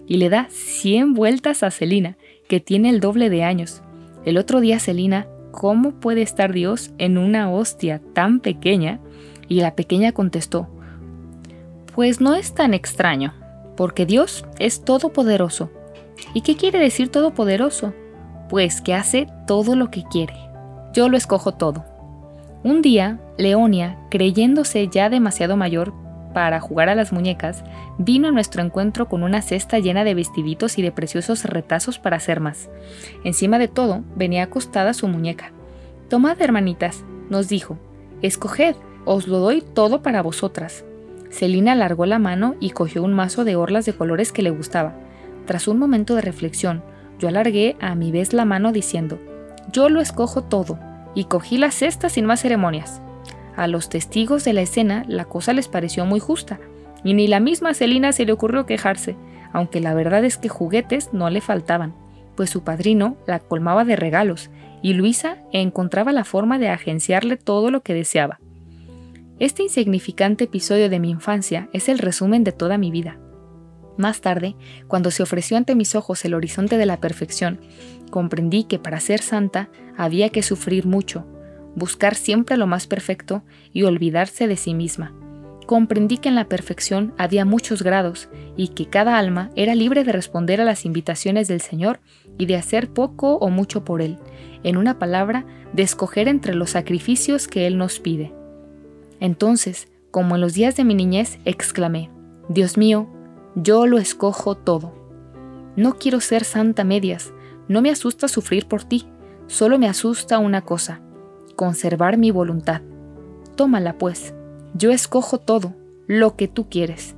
y 0.07 0.19
le 0.19 0.29
da 0.29 0.49
100 0.51 1.15
vueltas 1.15 1.63
a 1.63 1.71
Celina, 1.71 2.17
que 2.49 2.61
tiene 2.61 2.91
el 2.91 3.01
doble 3.01 3.31
de 3.31 3.43
años. 3.43 3.83
El 4.25 4.39
otro 4.39 4.61
día 4.61 4.79
Celina, 4.79 5.27
¿cómo 5.51 5.93
puede 5.93 6.23
estar 6.23 6.53
Dios 6.53 6.93
en 6.99 7.19
una 7.19 7.51
hostia 7.51 8.01
tan 8.13 8.41
pequeña? 8.41 9.01
Y 9.49 9.61
la 9.61 9.75
pequeña 9.75 10.13
contestó, 10.13 10.69
pues 11.97 12.21
no 12.21 12.35
es 12.35 12.55
tan 12.55 12.75
extraño, 12.75 13.35
porque 13.77 14.07
Dios 14.07 14.45
es 14.59 14.85
todopoderoso 14.85 15.71
¿Y 16.35 16.43
qué 16.43 16.57
quiere 16.57 16.79
decir 16.79 17.11
todopoderoso? 17.11 17.95
Pues 18.49 18.81
que 18.81 18.95
hace 18.95 19.27
todo 19.47 19.77
lo 19.77 19.91
que 19.91 20.05
quiere. 20.05 20.35
Yo 20.93 21.09
lo 21.09 21.17
escojo 21.17 21.53
todo. 21.53 21.85
Un 22.63 22.83
día, 22.83 23.21
Leonia, 23.39 23.99
creyéndose 24.11 24.89
ya 24.89 25.11
demasiado 25.11 25.57
mayor 25.57 25.93
para 26.33 26.61
jugar 26.61 26.89
a 26.89 26.95
las 26.95 27.13
muñecas, 27.13 27.65
vino 27.99 28.29
a 28.29 28.33
nuestro 28.33 28.63
encuentro 28.63 29.09
con 29.09 29.23
una 29.23 29.41
cesta 29.41 29.79
llena 29.79 30.05
de 30.05 30.15
vestiditos 30.15 30.79
y 30.79 30.83
de 30.83 30.93
preciosos 30.93 31.45
retazos 31.45 31.99
para 31.99 32.17
hacer 32.17 32.41
más. 32.41 32.69
Encima 33.25 33.59
de 33.59 33.69
todo, 33.69 34.03
venía 34.17 34.45
acostada 34.45 34.95
su 34.95 35.09
muñeca. 35.09 35.53
Tomad, 36.09 36.41
hermanitas, 36.41 37.05
nos 37.31 37.49
dijo, 37.49 37.79
escoged, 38.21 38.77
os 39.05 39.29
lo 39.29 39.39
doy 39.39 39.63
todo 39.63 40.03
para 40.03 40.23
vosotras. 40.23 40.85
Celina 41.31 41.73
alargó 41.73 42.07
la 42.07 42.19
mano 42.19 42.55
y 42.61 42.71
cogió 42.71 43.03
un 43.03 43.13
mazo 43.13 43.45
de 43.45 43.57
orlas 43.57 43.87
de 43.87 43.93
colores 43.93 44.33
que 44.33 44.43
le 44.43 44.51
gustaba. 44.51 44.95
Tras 45.47 45.69
un 45.69 45.79
momento 45.79 46.15
de 46.15 46.23
reflexión, 46.23 46.83
yo 47.19 47.29
alargué 47.29 47.77
a 47.81 47.95
mi 47.95 48.13
vez 48.13 48.33
la 48.33 48.45
mano 48.45 48.73
diciendo, 48.73 49.19
yo 49.73 49.89
lo 49.89 50.01
escojo 50.01 50.45
todo, 50.45 50.79
y 51.15 51.25
cogí 51.25 51.57
la 51.57 51.71
cesta 51.71 52.09
sin 52.09 52.27
más 52.27 52.41
ceremonias. 52.41 53.01
A 53.57 53.67
los 53.67 53.89
testigos 53.89 54.45
de 54.45 54.53
la 54.53 54.61
escena 54.61 55.05
la 55.09 55.25
cosa 55.25 55.53
les 55.53 55.69
pareció 55.69 56.05
muy 56.05 56.21
justa, 56.21 56.61
y 57.05 57.15
ni 57.15 57.27
la 57.27 57.41
misma 57.41 57.75
Celina 57.75 58.13
se 58.13 58.25
le 58.25 58.33
ocurrió 58.33 58.67
quejarse, 58.67 59.17
aunque 59.53 59.81
la 59.81 59.95
verdad 59.95 60.25
es 60.25 60.37
que 60.37 60.49
juguetes 60.49 61.13
no 61.13 61.31
le 61.31 61.41
faltaban, 61.41 61.95
pues 62.37 62.51
su 62.51 62.63
padrino 62.63 63.17
la 63.27 63.39
colmaba 63.39 63.85
de 63.85 63.97
regalos 63.97 64.51
y 64.83 64.93
Luisa 64.93 65.39
encontraba 65.53 66.13
la 66.13 66.25
forma 66.25 66.59
de 66.59 66.69
agenciarle 66.69 67.37
todo 67.37 67.71
lo 67.71 67.81
que 67.83 67.95
deseaba. 67.95 68.39
Este 69.39 69.63
insignificante 69.63 70.45
episodio 70.45 70.89
de 70.89 70.99
mi 70.99 71.11
infancia 71.11 71.69
es 71.75 71.91
el 71.91 71.99
resumen 71.99 72.43
de 72.43 72.53
toda 72.53 72.79
mi 72.79 72.91
vida. 72.91 73.19
Más 73.99 74.23
tarde, 74.23 74.57
cuando 74.89 75.11
se 75.11 75.23
ofreció 75.23 75.59
ante 75.59 75.75
mis 75.75 75.95
ojos 75.95 76.25
el 76.25 76.33
horizonte 76.33 76.79
de 76.79 76.87
la 76.87 77.01
perfección, 77.01 77.61
comprendí 78.11 78.65
que 78.65 78.79
para 78.79 78.99
ser 78.99 79.21
santa 79.21 79.69
había 79.95 80.31
que 80.31 80.43
sufrir 80.43 80.87
mucho, 80.87 81.27
buscar 81.75 82.15
siempre 82.15 82.57
lo 82.57 82.67
más 82.67 82.87
perfecto 82.87 83.43
y 83.75 83.83
olvidarse 83.83 84.49
de 84.49 84.57
sí 84.57 84.73
misma. 84.73 85.13
Comprendí 85.67 86.17
que 86.17 86.31
en 86.31 86.35
la 86.35 86.49
perfección 86.49 87.13
había 87.19 87.45
muchos 87.45 87.83
grados 87.83 88.31
y 88.57 88.69
que 88.69 88.89
cada 88.89 89.19
alma 89.19 89.51
era 89.55 89.75
libre 89.75 90.03
de 90.05 90.13
responder 90.13 90.63
a 90.63 90.65
las 90.65 90.87
invitaciones 90.87 91.47
del 91.47 91.61
Señor 91.61 92.01
y 92.39 92.47
de 92.47 92.57
hacer 92.57 92.89
poco 92.89 93.35
o 93.35 93.51
mucho 93.51 93.85
por 93.85 94.01
Él, 94.01 94.17
en 94.63 94.79
una 94.79 94.99
palabra, 94.99 95.45
de 95.75 95.83
escoger 95.83 96.27
entre 96.27 96.55
los 96.55 96.71
sacrificios 96.71 97.49
que 97.49 97.67
Él 97.67 97.77
nos 97.77 98.01
pide. 98.01 98.33
Entonces, 99.21 99.89
como 100.11 100.35
en 100.35 100.41
los 100.41 100.55
días 100.55 100.77
de 100.77 100.85
mi 100.85 100.95
niñez, 100.95 101.39
exclamé, 101.45 102.11
Dios 102.49 102.77
mío, 102.77 103.09
yo 103.55 103.87
lo 103.87 103.99
escojo 103.99 104.55
todo. 104.55 104.95
No 105.77 105.99
quiero 105.99 106.21
ser 106.21 106.45
santa 106.45 106.85
medias, 106.85 107.33
no 107.69 107.83
me 107.83 107.91
asusta 107.91 108.29
sufrir 108.29 108.67
por 108.67 108.85
ti, 108.85 109.07
solo 109.47 109.79
me 109.79 109.89
asusta 109.89 110.39
una 110.39 110.63
cosa, 110.63 111.01
conservar 111.57 112.17
mi 112.19 112.31
voluntad. 112.31 112.83
Tómala 113.57 113.99
pues, 113.99 114.35
yo 114.75 114.91
escojo 114.91 115.39
todo, 115.39 115.75
lo 116.07 116.37
que 116.37 116.49
tú 116.49 116.69
quieres. 116.69 117.15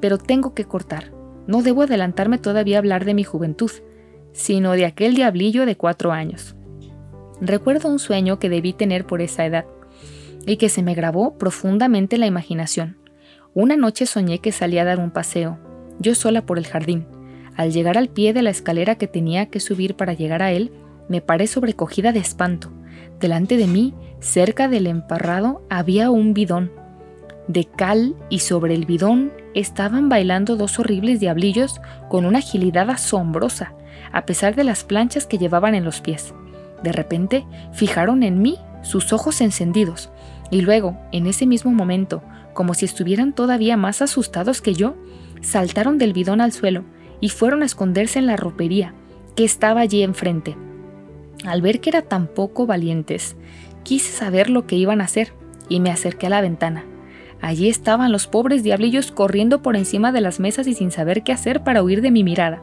Pero 0.00 0.18
tengo 0.18 0.54
que 0.54 0.64
cortar, 0.64 1.12
no 1.46 1.62
debo 1.62 1.82
adelantarme 1.82 2.38
todavía 2.38 2.76
a 2.76 2.78
hablar 2.78 3.04
de 3.04 3.14
mi 3.14 3.24
juventud, 3.24 3.70
sino 4.32 4.72
de 4.72 4.86
aquel 4.86 5.14
diablillo 5.14 5.66
de 5.66 5.76
cuatro 5.76 6.12
años. 6.12 6.54
Recuerdo 7.40 7.88
un 7.88 7.98
sueño 7.98 8.38
que 8.38 8.48
debí 8.48 8.72
tener 8.72 9.06
por 9.06 9.20
esa 9.20 9.44
edad, 9.44 9.66
y 10.46 10.56
que 10.56 10.68
se 10.68 10.82
me 10.82 10.94
grabó 10.94 11.38
profundamente 11.38 12.16
en 12.16 12.20
la 12.20 12.26
imaginación. 12.26 12.98
Una 13.54 13.76
noche 13.76 14.06
soñé 14.06 14.38
que 14.38 14.52
salía 14.52 14.82
a 14.82 14.86
dar 14.86 14.98
un 14.98 15.10
paseo, 15.10 15.58
yo 15.98 16.14
sola 16.14 16.46
por 16.46 16.58
el 16.58 16.66
jardín. 16.66 17.06
Al 17.56 17.72
llegar 17.72 17.98
al 17.98 18.08
pie 18.08 18.32
de 18.32 18.42
la 18.42 18.50
escalera 18.50 18.94
que 18.94 19.06
tenía 19.06 19.46
que 19.46 19.60
subir 19.60 19.96
para 19.96 20.14
llegar 20.14 20.42
a 20.42 20.52
él, 20.52 20.72
me 21.08 21.20
paré 21.20 21.46
sobrecogida 21.46 22.12
de 22.12 22.20
espanto. 22.20 22.70
Delante 23.18 23.56
de 23.56 23.66
mí, 23.66 23.94
cerca 24.20 24.68
del 24.68 24.86
emparrado, 24.86 25.62
había 25.68 26.10
un 26.10 26.32
bidón 26.32 26.70
de 27.48 27.64
cal 27.64 28.14
y 28.28 28.40
sobre 28.40 28.74
el 28.74 28.86
bidón 28.86 29.32
estaban 29.54 30.08
bailando 30.08 30.54
dos 30.54 30.78
horribles 30.78 31.18
diablillos 31.18 31.80
con 32.08 32.24
una 32.24 32.38
agilidad 32.38 32.88
asombrosa, 32.90 33.74
a 34.12 34.24
pesar 34.24 34.54
de 34.54 34.62
las 34.62 34.84
planchas 34.84 35.26
que 35.26 35.38
llevaban 35.38 35.74
en 35.74 35.84
los 35.84 36.00
pies. 36.00 36.32
De 36.84 36.92
repente, 36.92 37.44
fijaron 37.72 38.22
en 38.22 38.40
mí 38.40 38.56
sus 38.82 39.12
ojos 39.12 39.40
encendidos, 39.40 40.10
y 40.50 40.62
luego, 40.62 40.96
en 41.12 41.26
ese 41.26 41.46
mismo 41.46 41.70
momento, 41.70 42.22
como 42.52 42.74
si 42.74 42.84
estuvieran 42.84 43.32
todavía 43.32 43.76
más 43.76 44.02
asustados 44.02 44.60
que 44.60 44.74
yo, 44.74 44.96
saltaron 45.40 45.98
del 45.98 46.12
bidón 46.12 46.40
al 46.40 46.52
suelo 46.52 46.84
y 47.20 47.28
fueron 47.28 47.62
a 47.62 47.66
esconderse 47.66 48.18
en 48.18 48.26
la 48.26 48.36
ropería, 48.36 48.94
que 49.36 49.44
estaba 49.44 49.80
allí 49.80 50.02
enfrente. 50.02 50.56
Al 51.44 51.62
ver 51.62 51.80
que 51.80 51.90
eran 51.90 52.08
tan 52.08 52.26
poco 52.26 52.66
valientes, 52.66 53.36
quise 53.82 54.12
saber 54.12 54.50
lo 54.50 54.66
que 54.66 54.76
iban 54.76 55.00
a 55.00 55.04
hacer 55.04 55.32
y 55.68 55.80
me 55.80 55.90
acerqué 55.90 56.26
a 56.26 56.30
la 56.30 56.40
ventana. 56.40 56.84
Allí 57.40 57.68
estaban 57.68 58.12
los 58.12 58.26
pobres 58.26 58.62
diablillos 58.62 59.12
corriendo 59.12 59.62
por 59.62 59.76
encima 59.76 60.12
de 60.12 60.20
las 60.20 60.40
mesas 60.40 60.66
y 60.66 60.74
sin 60.74 60.90
saber 60.90 61.22
qué 61.22 61.32
hacer 61.32 61.62
para 61.62 61.82
huir 61.82 62.02
de 62.02 62.10
mi 62.10 62.24
mirada. 62.24 62.62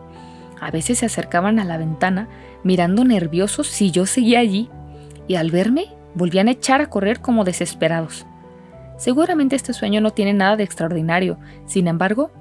A 0.60 0.70
veces 0.70 1.00
se 1.00 1.08
acercaban 1.08 1.58
a 1.60 1.66
la 1.66 1.78
ventana, 1.78 2.28
mirando 2.64 3.04
nerviosos 3.04 3.68
si 3.68 3.90
yo 3.92 4.06
seguía 4.06 4.40
allí, 4.40 4.70
y 5.28 5.36
al 5.36 5.50
verme 5.50 5.97
volvían 6.18 6.48
a 6.48 6.52
echar 6.52 6.82
a 6.82 6.90
correr 6.90 7.22
como 7.22 7.44
desesperados. 7.44 8.26
Seguramente 8.98 9.56
este 9.56 9.74
sueño 9.74 10.02
no 10.02 10.12
tiene 10.12 10.34
nada 10.34 10.58
de 10.58 10.64
extraordinario, 10.64 11.38
sin 11.66 11.88
embargo, 11.88 12.32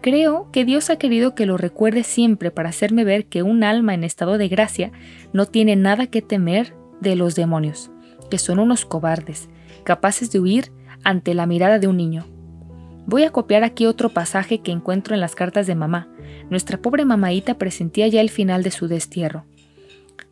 creo 0.00 0.50
que 0.50 0.64
Dios 0.64 0.88
ha 0.88 0.96
querido 0.96 1.34
que 1.34 1.46
lo 1.46 1.58
recuerde 1.58 2.02
siempre 2.02 2.50
para 2.50 2.70
hacerme 2.70 3.04
ver 3.04 3.26
que 3.26 3.42
un 3.42 3.62
alma 3.62 3.92
en 3.92 4.02
estado 4.02 4.38
de 4.38 4.48
gracia 4.48 4.92
no 5.32 5.46
tiene 5.46 5.76
nada 5.76 6.06
que 6.06 6.22
temer 6.22 6.74
de 7.00 7.16
los 7.16 7.34
demonios, 7.34 7.90
que 8.30 8.38
son 8.38 8.58
unos 8.58 8.86
cobardes, 8.86 9.48
capaces 9.84 10.32
de 10.32 10.40
huir 10.40 10.72
ante 11.04 11.34
la 11.34 11.46
mirada 11.46 11.78
de 11.78 11.86
un 11.86 11.98
niño. 11.98 12.24
Voy 13.06 13.22
a 13.22 13.30
copiar 13.30 13.62
aquí 13.62 13.86
otro 13.86 14.08
pasaje 14.08 14.58
que 14.58 14.72
encuentro 14.72 15.14
en 15.14 15.20
las 15.20 15.36
cartas 15.36 15.66
de 15.68 15.76
mamá. 15.76 16.08
Nuestra 16.50 16.78
pobre 16.78 17.04
mamaíta 17.04 17.54
presentía 17.54 18.08
ya 18.08 18.20
el 18.20 18.30
final 18.30 18.64
de 18.64 18.72
su 18.72 18.88
destierro. 18.88 19.44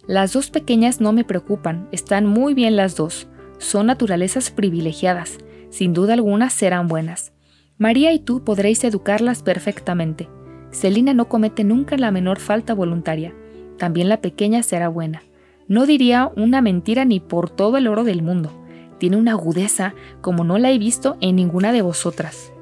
Las 0.06 0.32
dos 0.32 0.50
pequeñas 0.50 1.00
no 1.00 1.12
me 1.12 1.24
preocupan, 1.24 1.88
están 1.90 2.26
muy 2.26 2.52
bien 2.52 2.76
las 2.76 2.94
dos, 2.94 3.26
son 3.58 3.86
naturalezas 3.86 4.50
privilegiadas, 4.50 5.38
sin 5.70 5.94
duda 5.94 6.12
alguna 6.12 6.50
serán 6.50 6.88
buenas. 6.88 7.32
María 7.78 8.12
y 8.12 8.18
tú 8.18 8.44
podréis 8.44 8.84
educarlas 8.84 9.42
perfectamente. 9.42 10.28
Celina 10.70 11.14
no 11.14 11.28
comete 11.28 11.64
nunca 11.64 11.96
la 11.96 12.10
menor 12.10 12.38
falta 12.38 12.74
voluntaria. 12.74 13.34
También 13.78 14.08
la 14.08 14.20
pequeña 14.20 14.62
será 14.62 14.88
buena. 14.88 15.22
No 15.68 15.86
diría 15.86 16.30
una 16.36 16.60
mentira 16.60 17.04
ni 17.04 17.20
por 17.20 17.48
todo 17.48 17.76
el 17.78 17.88
oro 17.88 18.04
del 18.04 18.22
mundo. 18.22 18.52
Tiene 18.98 19.16
una 19.16 19.32
agudeza 19.32 19.94
como 20.20 20.44
no 20.44 20.58
la 20.58 20.70
he 20.70 20.78
visto 20.78 21.16
en 21.20 21.36
ninguna 21.36 21.72
de 21.72 21.82
vosotras. 21.82 22.52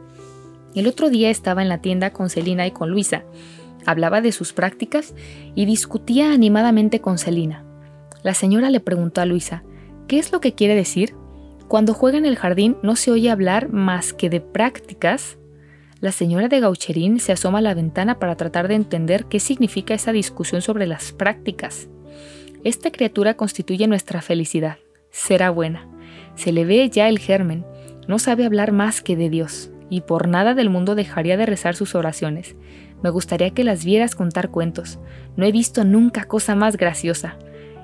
El 0.75 0.87
otro 0.87 1.11
día 1.11 1.29
estaba 1.29 1.63
en 1.63 1.69
la 1.69 1.83
tienda 1.83 2.13
con 2.13 2.31
Celina 2.31 2.67
y 2.67 2.71
con 2.71 2.91
Luisa. 2.91 3.25
Hablaba 3.87 4.21
de 4.21 4.33
sus 4.33 4.53
prácticas 4.53 5.15
y 5.55 5.67
discutía 5.67 6.33
animadamente 6.33 7.01
con 7.01 7.19
Celina. 7.19 7.65
La 8.23 8.35
señora 8.35 8.71
le 8.71 8.81
preguntó 8.81 9.21
a 9.21 9.27
Luisa, 9.27 9.65
¿qué 10.07 10.19
es 10.19 10.33
lo 10.33 10.41
que 10.41 10.55
quiere 10.55 10.75
decir? 10.75 11.15
Cuando 11.69 11.95
juega 11.95 12.19
en 12.19 12.27
el 12.27 12.37
jardín 12.37 12.77
no 12.83 12.97
se 12.97 13.11
oye 13.11 13.31
hablar 13.31 13.73
más 13.73 14.13
que 14.13 14.31
de 14.31 14.41
prácticas. 14.41 15.39
La 16.01 16.13
señora 16.13 16.49
de 16.49 16.61
Gaucherín 16.61 17.19
se 17.19 17.33
asoma 17.33 17.59
a 17.59 17.63
la 17.63 17.75
ventana 17.75 18.19
para 18.19 18.37
tratar 18.37 18.69
de 18.69 18.75
entender 18.75 19.25
qué 19.25 19.41
significa 19.41 19.95
esa 19.95 20.13
discusión 20.13 20.63
sobre 20.63 20.87
las 20.87 21.13
prácticas. 21.13 21.89
Esta 22.65 22.93
criatura 22.93 23.35
constituye 23.35 23.87
nuestra 23.89 24.23
felicidad. 24.23 24.79
Será 25.11 25.51
buena. 25.51 25.89
Se 26.37 26.53
le 26.53 26.65
ve 26.65 26.89
ya 26.91 27.09
el 27.09 27.19
germen. 27.19 27.65
No 28.07 28.19
sabe 28.19 28.45
hablar 28.45 28.73
más 28.73 29.01
que 29.01 29.17
de 29.17 29.31
Dios, 29.31 29.71
y 29.91 30.03
por 30.03 30.29
nada 30.29 30.55
del 30.55 30.71
mundo 30.71 30.95
dejaría 30.95 31.37
de 31.37 31.47
rezar 31.47 31.75
sus 31.75 31.95
oraciones. 31.95 32.57
Me 33.03 33.11
gustaría 33.11 33.51
que 33.51 33.65
las 33.65 33.85
vieras 33.85 34.15
contar 34.15 34.51
cuentos. 34.51 34.99
No 35.37 35.45
he 35.45 35.53
visto 35.53 35.85
nunca 35.85 36.25
cosa 36.25 36.55
más 36.55 36.77
graciosa 36.77 37.37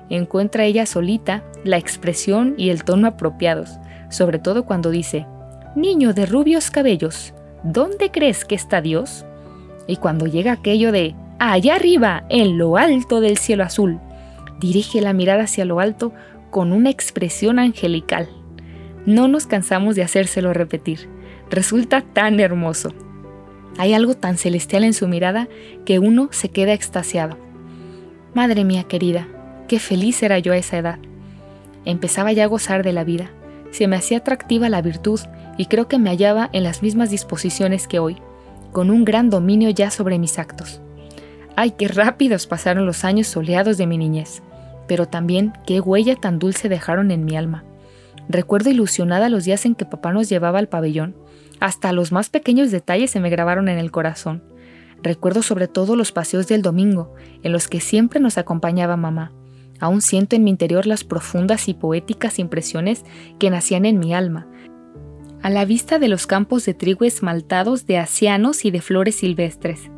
encuentra 0.09 0.65
ella 0.65 0.85
solita 0.85 1.43
la 1.63 1.77
expresión 1.77 2.55
y 2.57 2.69
el 2.69 2.83
tono 2.83 3.07
apropiados, 3.07 3.77
sobre 4.09 4.39
todo 4.39 4.65
cuando 4.65 4.89
dice, 4.89 5.25
Niño 5.75 6.13
de 6.13 6.25
rubios 6.25 6.71
cabellos, 6.71 7.33
¿dónde 7.63 8.11
crees 8.11 8.43
que 8.43 8.55
está 8.55 8.81
Dios? 8.81 9.25
Y 9.87 9.97
cuando 9.97 10.25
llega 10.25 10.51
aquello 10.51 10.91
de, 10.91 11.15
allá 11.37 11.75
arriba, 11.75 12.25
en 12.29 12.57
lo 12.57 12.77
alto 12.77 13.21
del 13.21 13.37
cielo 13.37 13.63
azul, 13.63 13.99
dirige 14.59 14.99
la 15.01 15.13
mirada 15.13 15.43
hacia 15.43 15.65
lo 15.65 15.79
alto 15.79 16.11
con 16.49 16.71
una 16.71 16.89
expresión 16.89 17.59
angelical. 17.59 18.27
No 19.05 19.27
nos 19.27 19.45
cansamos 19.45 19.95
de 19.95 20.03
hacérselo 20.03 20.53
repetir. 20.53 21.07
Resulta 21.49 22.01
tan 22.01 22.39
hermoso. 22.39 22.93
Hay 23.79 23.95
algo 23.95 24.13
tan 24.13 24.37
celestial 24.37 24.83
en 24.83 24.93
su 24.93 25.07
mirada 25.07 25.47
que 25.85 25.97
uno 25.97 26.29
se 26.31 26.49
queda 26.49 26.73
extasiado. 26.73 27.37
Madre 28.35 28.63
mía 28.63 28.83
querida, 28.83 29.27
Qué 29.69 29.77
feliz 29.77 30.23
era 30.23 30.39
yo 30.39 30.51
a 30.51 30.57
esa 30.57 30.79
edad. 30.79 30.97
Empezaba 31.85 32.31
ya 32.31 32.45
a 32.45 32.47
gozar 32.47 32.81
de 32.81 32.91
la 32.91 33.03
vida. 33.03 33.29
Se 33.69 33.87
me 33.87 33.95
hacía 33.95 34.17
atractiva 34.17 34.67
la 34.67 34.81
virtud 34.81 35.19
y 35.59 35.67
creo 35.67 35.87
que 35.87 35.99
me 35.99 36.09
hallaba 36.09 36.49
en 36.53 36.63
las 36.63 36.81
mismas 36.81 37.11
disposiciones 37.11 37.87
que 37.87 37.99
hoy, 37.99 38.17
con 38.71 38.89
un 38.89 39.05
gran 39.05 39.29
dominio 39.29 39.69
ya 39.69 39.91
sobre 39.91 40.17
mis 40.17 40.39
actos. 40.39 40.81
Ay, 41.55 41.75
qué 41.77 41.87
rápidos 41.87 42.47
pasaron 42.47 42.87
los 42.87 43.05
años 43.05 43.27
soleados 43.27 43.77
de 43.77 43.85
mi 43.85 43.99
niñez, 43.99 44.41
pero 44.87 45.05
también 45.07 45.53
qué 45.67 45.81
huella 45.81 46.15
tan 46.15 46.39
dulce 46.39 46.67
dejaron 46.67 47.11
en 47.11 47.25
mi 47.25 47.37
alma. 47.37 47.63
Recuerdo 48.27 48.71
ilusionada 48.71 49.29
los 49.29 49.45
días 49.45 49.67
en 49.67 49.75
que 49.75 49.85
papá 49.85 50.11
nos 50.13 50.29
llevaba 50.29 50.57
al 50.57 50.67
pabellón. 50.67 51.15
Hasta 51.59 51.91
los 51.91 52.11
más 52.11 52.29
pequeños 52.29 52.71
detalles 52.71 53.11
se 53.11 53.19
me 53.19 53.29
grabaron 53.29 53.67
en 53.67 53.77
el 53.77 53.91
corazón. 53.91 54.43
Recuerdo 55.01 55.41
sobre 55.41 55.67
todo 55.67 55.95
los 55.95 56.11
paseos 56.11 56.47
del 56.47 56.61
domingo, 56.61 57.13
en 57.43 57.51
los 57.51 57.67
que 57.67 57.79
siempre 57.79 58.19
nos 58.19 58.37
acompañaba 58.37 58.97
mamá. 58.97 59.31
Aún 59.79 60.01
siento 60.01 60.35
en 60.35 60.43
mi 60.43 60.49
interior 60.49 60.85
las 60.85 61.03
profundas 61.03 61.69
y 61.69 61.73
poéticas 61.73 62.39
impresiones 62.39 63.05
que 63.39 63.49
nacían 63.49 63.85
en 63.85 63.99
mi 63.99 64.13
alma, 64.13 64.47
a 65.41 65.49
la 65.49 65.63
vista 65.63 65.99
de 65.99 66.09
los 66.09 66.27
campos 66.27 66.65
de 66.65 66.73
trigo 66.73 67.05
esmaltados 67.05 67.85
de 67.85 67.97
acianos 67.97 68.65
y 68.65 68.71
de 68.71 68.81
flores 68.81 69.15
silvestres. 69.15 69.89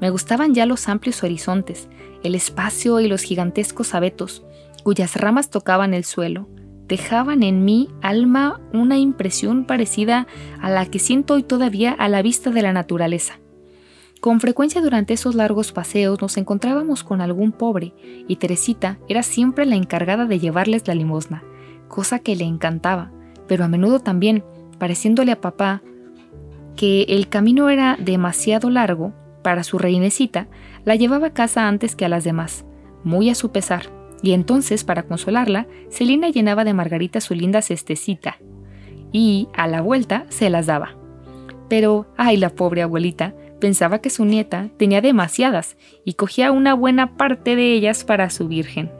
Me 0.00 0.10
gustaban 0.10 0.54
ya 0.54 0.66
los 0.66 0.88
amplios 0.88 1.22
horizontes, 1.22 1.88
el 2.22 2.34
espacio 2.34 3.00
y 3.00 3.08
los 3.08 3.22
gigantescos 3.22 3.94
abetos, 3.94 4.44
cuyas 4.82 5.16
ramas 5.16 5.48
tocaban 5.48 5.94
el 5.94 6.04
suelo, 6.04 6.48
dejaban 6.88 7.42
en 7.42 7.64
mi 7.64 7.88
alma 8.02 8.60
una 8.72 8.98
impresión 8.98 9.64
parecida 9.64 10.26
a 10.60 10.70
la 10.70 10.86
que 10.86 10.98
siento 10.98 11.34
hoy 11.34 11.42
todavía 11.42 11.92
a 11.92 12.08
la 12.08 12.22
vista 12.22 12.50
de 12.50 12.62
la 12.62 12.72
naturaleza. 12.72 13.38
Con 14.20 14.38
frecuencia 14.38 14.80
durante 14.80 15.14
esos 15.14 15.34
largos 15.34 15.72
paseos 15.72 16.20
nos 16.20 16.36
encontrábamos 16.36 17.02
con 17.02 17.20
algún 17.20 17.50
pobre 17.50 17.92
y 18.28 18.36
Teresita 18.36 18.98
era 19.08 19.22
siempre 19.22 19.66
la 19.66 19.74
encargada 19.74 20.26
de 20.26 20.38
llevarles 20.38 20.86
la 20.86 20.94
limosna, 20.94 21.42
cosa 21.88 22.20
que 22.20 22.36
le 22.36 22.44
encantaba, 22.44 23.10
pero 23.48 23.64
a 23.64 23.68
menudo 23.68 23.98
también, 23.98 24.44
pareciéndole 24.78 25.32
a 25.32 25.40
papá 25.40 25.82
que 26.76 27.02
el 27.08 27.28
camino 27.28 27.68
era 27.68 27.96
demasiado 27.98 28.70
largo 28.70 29.12
para 29.42 29.64
su 29.64 29.78
reinecita, 29.78 30.46
la 30.84 30.94
llevaba 30.94 31.28
a 31.28 31.34
casa 31.34 31.66
antes 31.66 31.96
que 31.96 32.04
a 32.04 32.08
las 32.08 32.22
demás, 32.22 32.64
muy 33.02 33.28
a 33.28 33.34
su 33.34 33.50
pesar, 33.50 33.90
y 34.22 34.32
entonces, 34.32 34.84
para 34.84 35.02
consolarla, 35.02 35.66
Celina 35.90 36.28
llenaba 36.28 36.64
de 36.64 36.74
margarita 36.74 37.20
su 37.20 37.34
linda 37.34 37.60
cestecita, 37.60 38.38
y, 39.12 39.48
a 39.54 39.66
la 39.66 39.82
vuelta, 39.82 40.24
se 40.28 40.48
las 40.48 40.66
daba. 40.66 40.96
Pero, 41.68 42.06
ay, 42.16 42.36
la 42.36 42.50
pobre 42.50 42.82
abuelita, 42.82 43.34
pensaba 43.60 43.98
que 44.00 44.10
su 44.10 44.24
nieta 44.24 44.70
tenía 44.76 45.00
demasiadas 45.00 45.76
y 46.04 46.14
cogía 46.14 46.50
una 46.50 46.74
buena 46.74 47.16
parte 47.16 47.56
de 47.56 47.74
ellas 47.74 48.04
para 48.04 48.30
su 48.30 48.48
virgen. 48.48 48.90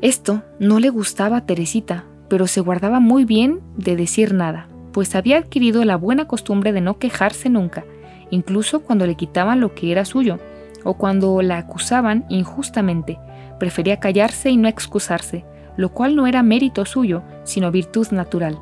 Esto 0.00 0.42
no 0.58 0.80
le 0.80 0.88
gustaba 0.88 1.38
a 1.38 1.46
Teresita, 1.46 2.04
pero 2.28 2.46
se 2.46 2.60
guardaba 2.60 3.00
muy 3.00 3.24
bien 3.24 3.60
de 3.76 3.96
decir 3.96 4.34
nada, 4.34 4.68
pues 4.92 5.14
había 5.14 5.38
adquirido 5.38 5.84
la 5.84 5.96
buena 5.96 6.26
costumbre 6.26 6.72
de 6.72 6.80
no 6.80 6.98
quejarse 6.98 7.48
nunca, 7.48 7.84
incluso 8.30 8.80
cuando 8.80 9.06
le 9.06 9.14
quitaban 9.14 9.60
lo 9.60 9.74
que 9.74 9.92
era 9.92 10.04
suyo, 10.04 10.38
o 10.86 10.94
cuando 10.94 11.42
la 11.42 11.58
acusaban 11.58 12.24
injustamente, 12.28 13.18
prefería 13.58 13.98
callarse 13.98 14.50
y 14.50 14.56
no 14.56 14.68
excusarse, 14.68 15.44
lo 15.76 15.90
cual 15.90 16.14
no 16.14 16.28
era 16.28 16.44
mérito 16.44 16.86
suyo, 16.86 17.24
sino 17.42 17.72
virtud 17.72 18.06
natural. 18.12 18.56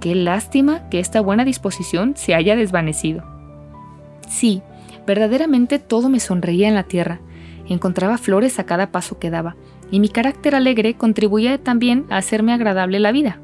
Qué 0.00 0.14
lástima 0.14 0.88
que 0.88 1.00
esta 1.00 1.20
buena 1.20 1.44
disposición 1.44 2.14
se 2.16 2.34
haya 2.34 2.56
desvanecido. 2.56 3.22
Sí, 4.26 4.62
verdaderamente 5.06 5.78
todo 5.78 6.08
me 6.08 6.18
sonreía 6.18 6.66
en 6.66 6.74
la 6.74 6.84
tierra. 6.84 7.20
Encontraba 7.68 8.16
flores 8.16 8.58
a 8.58 8.64
cada 8.64 8.90
paso 8.90 9.18
que 9.18 9.28
daba, 9.28 9.54
y 9.90 10.00
mi 10.00 10.08
carácter 10.08 10.54
alegre 10.54 10.94
contribuía 10.94 11.58
también 11.58 12.06
a 12.08 12.16
hacerme 12.16 12.54
agradable 12.54 13.00
la 13.00 13.12
vida. 13.12 13.38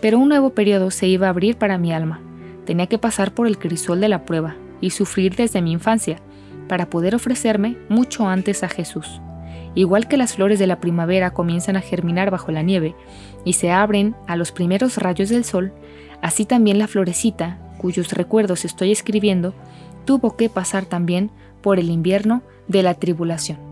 Pero 0.00 0.18
un 0.18 0.30
nuevo 0.30 0.50
periodo 0.50 0.90
se 0.90 1.06
iba 1.06 1.26
a 1.26 1.30
abrir 1.30 1.56
para 1.56 1.76
mi 1.76 1.92
alma. 1.92 2.20
Tenía 2.64 2.86
que 2.86 2.98
pasar 2.98 3.34
por 3.34 3.46
el 3.46 3.58
crisol 3.58 4.00
de 4.00 4.08
la 4.08 4.24
prueba 4.24 4.56
y 4.80 4.90
sufrir 4.90 5.36
desde 5.36 5.60
mi 5.60 5.72
infancia, 5.72 6.18
para 6.66 6.90
poder 6.90 7.14
ofrecerme 7.14 7.76
mucho 7.88 8.28
antes 8.28 8.62
a 8.62 8.68
Jesús. 8.68 9.20
Igual 9.74 10.08
que 10.08 10.16
las 10.16 10.34
flores 10.34 10.58
de 10.58 10.66
la 10.66 10.80
primavera 10.80 11.32
comienzan 11.32 11.76
a 11.76 11.82
germinar 11.82 12.30
bajo 12.30 12.50
la 12.50 12.62
nieve 12.62 12.94
y 13.44 13.52
se 13.54 13.70
abren 13.70 14.16
a 14.26 14.36
los 14.36 14.52
primeros 14.52 14.96
rayos 14.96 15.28
del 15.28 15.44
sol, 15.44 15.72
así 16.22 16.46
también 16.46 16.78
la 16.78 16.88
florecita, 16.88 17.58
cuyos 17.76 18.12
recuerdos 18.12 18.64
estoy 18.64 18.92
escribiendo, 18.92 19.54
tuvo 20.06 20.36
que 20.36 20.48
pasar 20.48 20.86
también 20.86 21.30
por 21.60 21.78
el 21.78 21.90
invierno 21.90 22.42
de 22.68 22.82
la 22.82 22.94
tribulación. 22.94 23.65